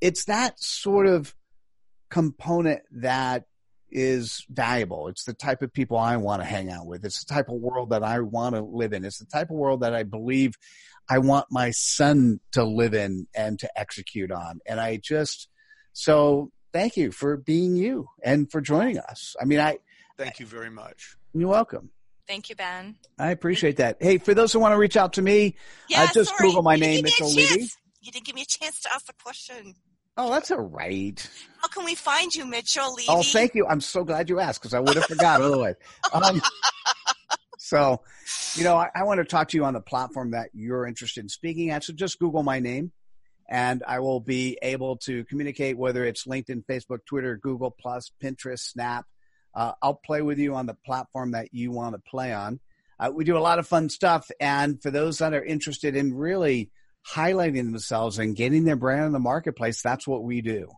[0.00, 1.34] it's that sort of
[2.10, 3.44] component that
[3.92, 5.08] is valuable.
[5.08, 7.04] It's the type of people I want to hang out with.
[7.04, 9.04] It's the type of world that I want to live in.
[9.04, 10.54] It's the type of world that I believe
[11.08, 14.60] I want my son to live in and to execute on.
[14.66, 15.48] And I just,
[15.92, 19.36] so thank you for being you and for joining us.
[19.40, 19.78] I mean, I
[20.16, 21.16] thank you very much.
[21.34, 21.90] You're welcome.
[22.28, 22.96] Thank you, Ben.
[23.18, 23.98] I appreciate that.
[24.00, 25.56] Hey, for those who want to reach out to me,
[25.88, 26.48] yeah, uh, just sorry.
[26.48, 27.68] Google my you name, Mitchell Levy.
[28.00, 29.74] You didn't give me a chance to ask the question.
[30.16, 31.28] Oh, that's all right.
[31.60, 33.06] How can we find you, Mitchell Levy?
[33.08, 33.66] Oh, thank you.
[33.66, 35.76] I'm so glad you asked because I would have forgot otherwise.
[36.12, 36.42] Um,
[37.58, 38.02] so,
[38.54, 41.20] you know, I, I, want to talk to you on the platform that you're interested
[41.20, 41.84] in speaking at.
[41.84, 42.92] So just Google my name
[43.48, 48.60] and I will be able to communicate whether it's LinkedIn, Facebook, Twitter, Google Plus, Pinterest,
[48.60, 49.06] Snap.
[49.54, 52.60] Uh, I'll play with you on the platform that you want to play on.
[52.98, 54.30] Uh, we do a lot of fun stuff.
[54.40, 56.70] And for those that are interested in really
[57.08, 60.68] highlighting themselves and getting their brand in the marketplace, that's what we do.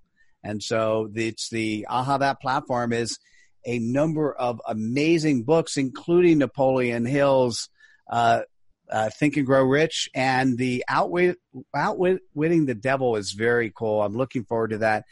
[0.42, 3.18] And so it's the AHA That platform is
[3.66, 7.70] a number of amazing books, including Napoleon Hill's
[8.10, 8.42] uh,
[8.90, 11.38] uh, Think and Grow Rich and the Outwit,
[11.74, 14.02] Outwitting the Devil is very cool.
[14.02, 15.04] I'm looking forward to that.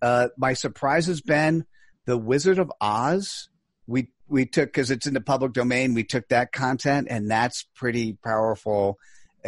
[0.00, 1.66] Uh, my surprise has been
[2.06, 3.48] The Wizard of Oz.
[3.86, 5.94] We we took because it's in the public domain.
[5.94, 8.98] We took that content, and that's pretty powerful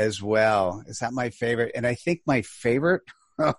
[0.00, 0.82] as well.
[0.86, 1.72] Is that my favorite?
[1.74, 3.02] And I think my favorite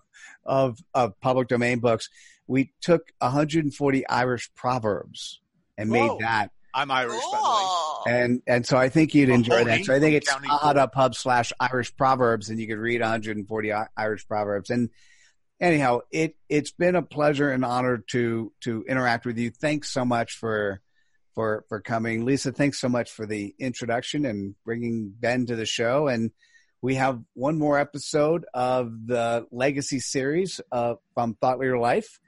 [0.45, 2.09] of of public domain books,
[2.47, 5.39] we took 140 Irish proverbs
[5.77, 6.07] and Whoa.
[6.07, 6.51] made that.
[6.73, 7.31] I'm Irish, cool.
[7.31, 7.39] by
[8.05, 8.21] the way.
[8.21, 9.85] And and so I think you'd enjoy that.
[9.85, 10.33] So I think it's
[10.93, 14.69] Pub slash Irish Proverbs, and you could read 140 Irish Proverbs.
[14.69, 14.89] And
[15.59, 19.51] anyhow, it it's been a pleasure and honor to to interact with you.
[19.51, 20.81] Thanks so much for
[21.33, 22.25] for for coming.
[22.25, 26.07] Lisa, thanks so much for the introduction and bringing Ben to the show.
[26.07, 26.31] And
[26.81, 32.19] we have one more episode of the Legacy series uh, from Thought Leader Life,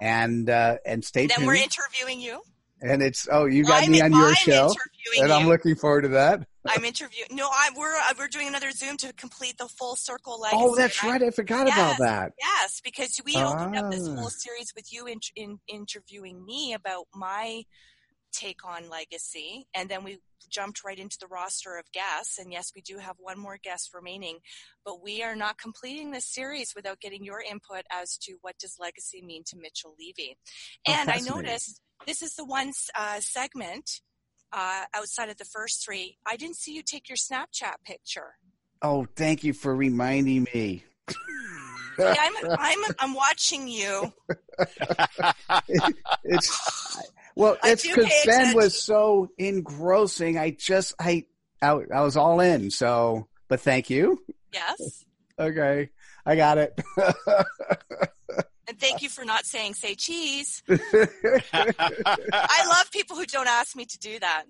[0.00, 1.40] and uh, and stay then tuned.
[1.40, 2.42] Then we're interviewing you.
[2.82, 4.70] And it's oh, you got I'm, me on your I'm show,
[5.18, 6.46] and I'm looking forward to that.
[6.68, 7.28] I'm interviewing.
[7.30, 10.62] No, I, we're uh, we're doing another Zoom to complete the full circle legacy.
[10.62, 11.22] Oh, that's right.
[11.22, 12.32] I forgot yes, about that.
[12.38, 13.52] Yes, because we ah.
[13.52, 14.16] opened up this Ah.
[14.16, 17.62] whole series with you in, in interviewing me about my
[18.36, 20.18] take on legacy, and then we
[20.50, 22.38] jumped right into the roster of guests.
[22.38, 24.38] And yes, we do have one more guest remaining,
[24.84, 28.76] but we are not completing this series without getting your input as to what does
[28.80, 30.36] legacy mean to Mitchell Levy.
[30.86, 34.02] Oh, And I noticed this is the one uh, segment
[34.52, 36.18] uh, outside of the first three.
[36.26, 38.34] I didn't see you take your Snapchat picture.
[38.82, 40.84] Oh, thank you for reminding me.
[41.98, 44.12] Yeah, I'm, I'm, I'm watching you.
[46.24, 46.98] it's
[47.36, 50.38] well, it's because Ben was so engrossing.
[50.38, 51.26] I just I,
[51.62, 52.70] I I was all in.
[52.70, 54.20] So, but thank you.
[54.52, 55.04] Yes.
[55.38, 55.90] Okay,
[56.24, 56.80] I got it.
[58.68, 60.62] And thank you for not saying say cheese.
[60.68, 64.44] I love people who don't ask me to do that.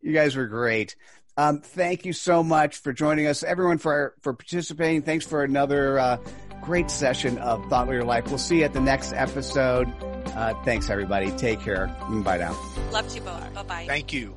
[0.00, 0.96] you guys were great.
[1.36, 5.02] Um, thank you so much for joining us, everyone for for participating.
[5.02, 6.16] Thanks for another uh,
[6.62, 8.28] great session of Thought Leader Life.
[8.28, 9.92] We'll see you at the next episode.
[10.34, 11.30] Uh, thanks, everybody.
[11.32, 11.86] Take care.
[12.08, 12.56] Bye now.
[12.90, 13.54] Love you both.
[13.54, 13.84] Bye bye.
[13.86, 14.34] Thank you.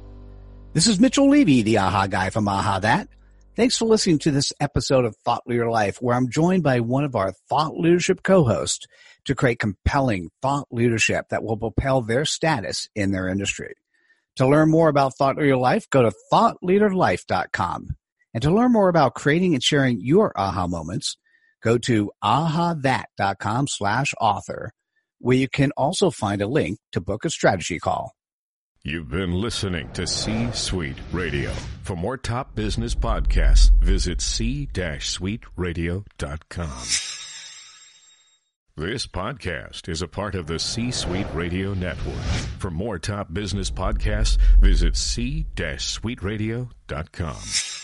[0.74, 3.10] This is Mitchell Levy, the AHA guy from AHA That.
[3.58, 7.04] Thanks for listening to this episode of Thought Leader Life, where I'm joined by one
[7.04, 8.88] of our thought leadership co-hosts
[9.26, 13.76] to create compelling thought leadership that will propel their status in their industry.
[14.38, 17.98] To learn more about Thought Leader Life, go to thoughtleaderlife.com.
[18.34, 21.18] And to learn more about creating and sharing your aha moments,
[21.62, 24.72] go to ahathat.com slash author,
[25.20, 28.14] where you can also find a link to book a strategy call.
[28.84, 31.52] You've been listening to C Suite Radio.
[31.84, 36.82] For more top business podcasts, visit c-suiteradio.com.
[38.78, 42.16] This podcast is a part of the C Suite Radio Network.
[42.58, 47.81] For more top business podcasts, visit c-suiteradio.com.